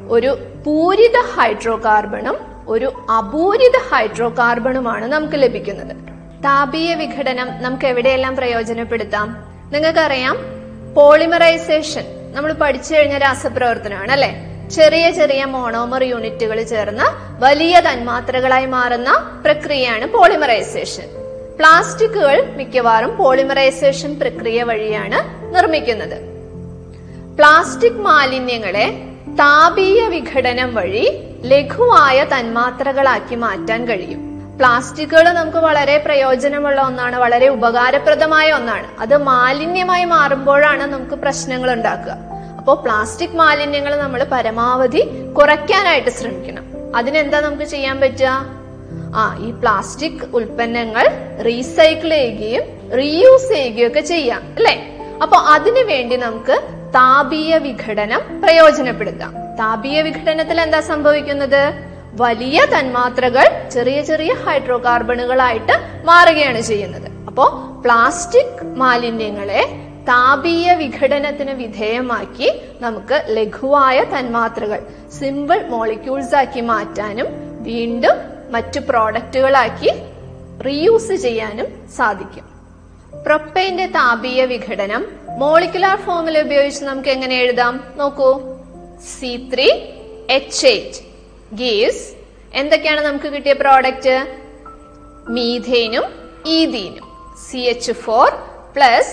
ഒരു 0.08 0.38
പൂരിത 0.66 1.16
ഹൈഡ്രോ 1.36 1.80
കാർബണും 1.84 2.36
ഒരു 2.68 2.92
അപൂരിത 3.18 3.94
ഹൈഡ്രോ 3.94 4.28
കാർബണുമാണ് 4.28 5.06
നമുക്ക് 5.06 5.34
ലഭിക്കുന്നത്. 5.34 5.96
താപീയ 6.44 6.94
വിഘടനം 6.94 7.62
നമുക്ക് 7.62 7.86
എവിടെയെല്ലാം 7.86 8.36
പ്രയോജനപ്പെടുത്താം? 8.36 9.44
നിങ്ങൾക്കറിയാം 9.72 10.36
പോളിമറൈസേഷൻ 10.94 12.04
നമ്മൾ 12.32 12.52
പഠിച്ചു 12.52 12.94
കഴിഞ്ഞ 12.94 13.18
രാസപ്രവർത്തനമാണ് 13.18 14.12
അല്ലെ? 14.12 14.34
ചെറിയ 14.70 15.10
ചെറിയ 15.10 15.44
മോണോമർ 15.44 16.02
യൂണിറ്റുകൾ 16.02 16.62
ചേർന്ന് 16.62 17.04
വലിയ 17.44 17.80
തന്മാത്രകളായി 17.80 18.66
മാറുന്ന 18.66 19.40
പ്രക്രിയയാണ് 19.44 20.06
പോളിമറൈസേഷൻ. 20.06 21.08
പ്ലാസ്റ്റിക്കുകൾ 21.56 22.54
മിക്കവാറും 22.56 23.16
പോളിമറൈസേഷൻ 23.16 24.18
പ്രക്രിയ 24.20 24.62
വഴിയാണ് 24.62 25.18
നിർമ്മിക്കുന്നത്. 25.54 26.18
പ്ലാസ്റ്റിക് 27.36 28.02
മാലിന്യങ്ങളെ 28.08 29.15
താപീയ 29.38 30.08
വിഘടനം 30.08 30.74
വഴി 30.74 31.20
ലഘുവായ 31.44 32.24
തന്മാത്രകളാക്കി 32.24 33.34
മാറ്റാൻ 33.34 33.88
കഴിയും. 33.88 34.20
പ്ലാസ്റ്റിക്കുകൾ 34.58 35.32
നമുക്ക് 35.32 35.58
വളരെ 35.58 35.98
പ്രയോജനമുള്ള 35.98 36.82
ഒന്നാണ് 36.82 37.16
വളരെ 37.16 37.48
ഉപകാരപ്രദമായ 37.48 38.52
ഒന്നാണ്. 38.52 38.86
അത് 39.00 39.16
മാലിന്യമായി 39.16 40.04
മാറുമ്പോഴാണ് 40.04 40.82
നമുക്ക് 40.82 41.14
പ്രശ്നങ്ങൾ 41.14 41.72
ഉണ്ടാക്കുക. 41.72 42.16
അപ്പോൾ 42.58 42.82
പ്ലാസ്റ്റിക് 42.82 43.36
മാലിന്യങ്ങൾ 43.36 43.96
നമ്മൾ 43.96 44.26
പരമാവധി 44.32 45.32
കുറയ്ക്കാനായിട്ട് 45.32 46.10
ശ്രമിക്കണം. 46.10 46.96
അതിനെന്താ 46.96 47.40
നമുക്ക് 47.40 47.62
ചെയ്യാൻ 47.62 48.00
പറ്റുക? 48.00 48.46
ആ 49.14 49.38
ഈ 49.40 49.50
പ്ലാസ്റ്റിക് 49.50 50.24
ഉൽപ്പന്നങ്ങൾ 50.34 51.08
റീസൈക്കിൾ 51.46 52.10
ചെയ്യുകയും 52.10 52.62
റീയൂസ് 52.98 53.54
ചെയ്യുകയും 53.54 53.86
ഒക്കെ 53.86 54.00
ചെയ്യാം 54.00 54.42
അല്ലെ? 54.56 54.96
അപ്പൊ 55.22 55.36
അതിനു 55.36 55.80
വേണ്ടി 55.80 56.16
നമുക്ക് 56.16 56.75
താപീയ 56.94 57.58
വിഘടനം 57.58 58.40
പ്രയോജനപ്പെടുത്താം. 58.40 59.56
താപീയ 59.56 60.02
വിഘടനത്തിൽ 60.02 60.60
എന്താ 60.60 60.80
സംഭവിക്കുന്നത്? 60.80 61.72
വലിയ 62.14 62.66
തന്മാത്രകൾ 62.78 63.68
ചെറിയ 63.70 64.02
ചെറിയ 64.02 64.34
ഹൈഡ്രോ 64.34 64.78
കാർബണുകളായിട്ട് 64.84 65.72
മാറുകയാണ് 66.04 66.60
ചെയ്യുന്നത്. 66.60 67.10
അപ്പോ 67.26 67.44
പ്ലാസ്റ്റിക് 67.84 68.62
മാലിന്യങ്ങളെ 68.62 69.62
താപീയ 70.08 70.72
വിഘടനത്തിന് 70.72 71.50
വിധേയമാക്കി 71.50 72.62
നമുക്ക് 72.80 73.24
ലഘുവായ 73.28 74.04
തന്മാത്രകൾ 74.04 74.80
സിമ്പിൾ 75.18 75.66
മോളിക്യൂൾസ് 75.68 76.34
ആക്കി 76.34 76.60
മാറ്റാനും 76.60 77.26
വീണ്ടും 77.62 78.16
മറ്റു 78.52 78.80
പ്രോഡക്റ്റുകളാക്കി 78.80 79.90
റീയൂസ് 80.66 81.14
ചെയ്യാനും 81.14 81.66
സാധിക്കും. 81.96 82.44
പ്രൊപ്പൈന്റെ 83.26 83.86
താപീയ 83.86 84.44
വിഘടനം 84.44 85.25
മോളിക്കുലാർ 85.40 85.96
ഫോമിൽ 85.96 86.38
ഉപയോഗിച്ച് 86.38 86.84
നമുക്ക് 86.84 87.08
എങ്ങനെ 87.08 87.34
എഴുതാം? 87.40 87.74
നോക്കൂ. 87.96 88.28
C 89.14 89.50
three 89.54 89.66
H 90.30 90.66
eight 90.66 91.00
gives 91.56 92.04
എന്തൊക്കെയാണ് 92.54 93.00
നമുക്ക് 93.00 93.26
കിട്ടിയ 93.26 93.52
പ്രോഡക്റ്റ് 93.52 94.14
മീഥേനും 95.30 96.06
ഈദീനും 96.46 97.06
C 97.50 97.56
H 97.56 97.92
four 97.92 98.28
plus 98.76 99.12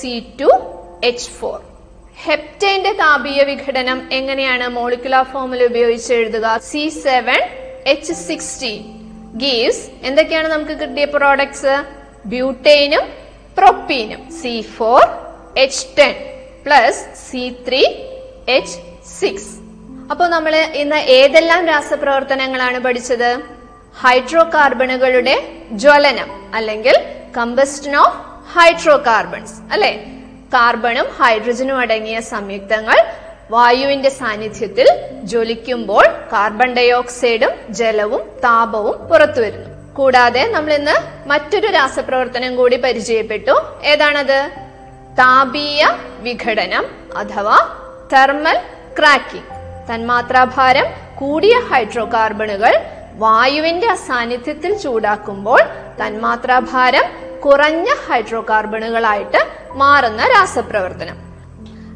C 0.00 0.12
two 0.40 0.50
H 1.04 1.30
four 1.30 1.58
ഹെപ്റ്റൈന്റെ 2.24 2.92
താപീയ 2.92 3.42
വിഘടനം 3.42 4.08
എങ്ങനെയാണ് 4.12 4.68
മോളിക്കുലാർ 4.68 5.24
ഫോമിൽ 5.24 5.64
ഉപയോഗിച്ച് 5.64 6.12
എഴുതുക? 6.14 6.56
C 6.58 6.88
seven 6.88 7.40
H 7.86 8.12
sixteen 8.12 8.82
gives 9.38 9.90
എന്തൊക്കെയാണ് 10.02 10.48
നമുക്ക് 10.48 10.72
കിട്ടിയ 10.72 11.04
പ്രോഡക്ട്സ് 11.04 11.74
ബ്യൂട്ടൈനും 12.26 13.04
പ്രൊപ്പീനും. 13.58 14.30
C 14.42 14.60
four 14.60 15.31
H 15.56 15.86
ten 15.98 16.14
plus 16.66 17.30
C 17.30 17.56
three 17.68 17.82
H 18.48 18.76
six 19.20 19.50
അപ്പോൾ 20.10 20.28
നമ്മൾ 20.28 20.56
ഇന്ന് 20.56 20.96
ഏതെല്ലാം 20.96 21.66
രാസപ്രവർത്തനങ്ങളാണ് 21.66 22.78
പഠിച്ചത്? 22.78 23.30
ഹൈഡ്രോ 24.00 24.42
കാർബണുകളുടെ 24.54 25.34
ജ്വലനം 25.72 26.30
അല്ലെങ്കിൽ 26.54 26.96
കമ്പസ്റ്റൻ 27.36 27.96
ഓഫ് 27.96 28.16
ഹൈഡ്രോ 28.54 28.96
കാർബൺസ് 28.96 29.72
അല്ലെ? 29.72 29.92
കാർബണും 30.54 31.06
ഹൈഡ്രജനും 31.20 31.78
അടങ്ങിയ 31.78 32.20
സംയുക്തങ്ങൾ 32.20 32.98
വായുവിന്റെ 33.50 34.08
സാന്നിധ്യത്തിൽ 34.08 34.88
ജ്വലിക്കുമ്പോൾ 35.24 36.04
കാർബൺ 36.32 36.74
ഡയോക്സൈഡും 36.74 37.52
ജലവും 37.70 38.20
താപവും 38.44 39.08
പുറത്തു 39.08 39.40
വരുന്നു 39.40 39.94
കൂടാതെ 39.94 40.44
നമ്മൾ 40.46 40.72
ഇന്ന് 40.72 41.28
മറ്റൊരു 41.28 41.66
രാസപ്രവർത്തനം 41.66 42.56
കൂടി 42.56 42.76
പരിചയപ്പെട്ടു. 42.76 43.54
ഏതാണത്? 43.82 44.38
താപീയ 45.18 45.96
വിഘടനം 46.20 46.84
അഥവാ 47.16 47.56
തെർമൽ 48.12 48.56
ക്രാക്കിംഗ്. 48.98 49.48
തന്മാത്രാഭാരം 49.90 50.86
കൂടിയ 51.14 51.54
ഹൈഡ്രോ 51.70 52.04
കാർബണുകൾ 52.12 52.72
വായുവിന്റെ 53.14 53.88
അസാന്നിധ്യത്തിൽ 53.88 54.78
ചൂടാക്കുമ്പോൾ 54.78 55.60
തന്മാത്രാഭാരം 56.00 57.04
കുറഞ്ഞ 57.40 57.86
ഹൈഡ്രോ 58.08 58.46
കാർബണുകളായിട്ട് 58.50 59.40
മാറുന്ന 59.70 60.22
രാസപ്രവർത്തനം. 60.26 61.16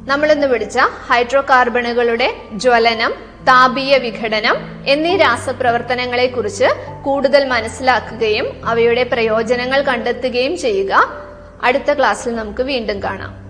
നമ്മൾ 0.08 0.32
ഇന്ന് 0.32 0.46
പഠിച്ച 0.46 0.78
ഹൈഡ്രോ 0.78 1.40
കാർബണുകളുടെ 1.40 2.34
ജ്വലനം 2.52 3.12
താപീയ 3.48 3.96
വിഘടനം 3.96 4.56
എന്നീ 4.86 5.16
രാസപ്രവർത്തനങ്ങളെ 5.16 6.26
കുറിച്ച് 6.26 6.68
കൂടുതൽ 7.04 7.48
മനസ്സിലാക്കുകയും 7.48 8.46
അവയുടെ 8.64 9.02
പ്രയോജനങ്ങൾ 9.02 9.82
കണ്ടെത്തുകയും 9.82 10.58
ചെയ്യുക. 10.58 11.25
അടുത്ത 11.62 11.92
ക്ലാസ്സിൽ 11.92 12.34
നമുക്ക് 12.34 12.62
വീണ്ടും 12.62 13.02
കാണാം. 13.02 13.46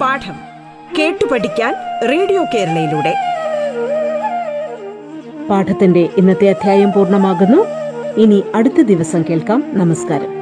പാഠം 0.00 0.34
കേട്ടു 0.98 1.24
പഠിക്കാൻ 1.26 1.74
റേഡിയോ 2.10 2.44
കേരളയിലൂടെ. 2.54 3.14
പാഠത്തിന്റെ 5.50 6.08
ഇന്നത്തെ 6.16 6.48
അധ്യായം 6.48 6.92
പൂർണമാകുന്നു. 6.92 7.66
ഇനി 8.16 8.44
അടുത്ത 8.54 8.80
ദിവസം 8.80 9.24
കേൾക്കാം. 9.30 9.64
നമസ്കാരം. 9.74 10.41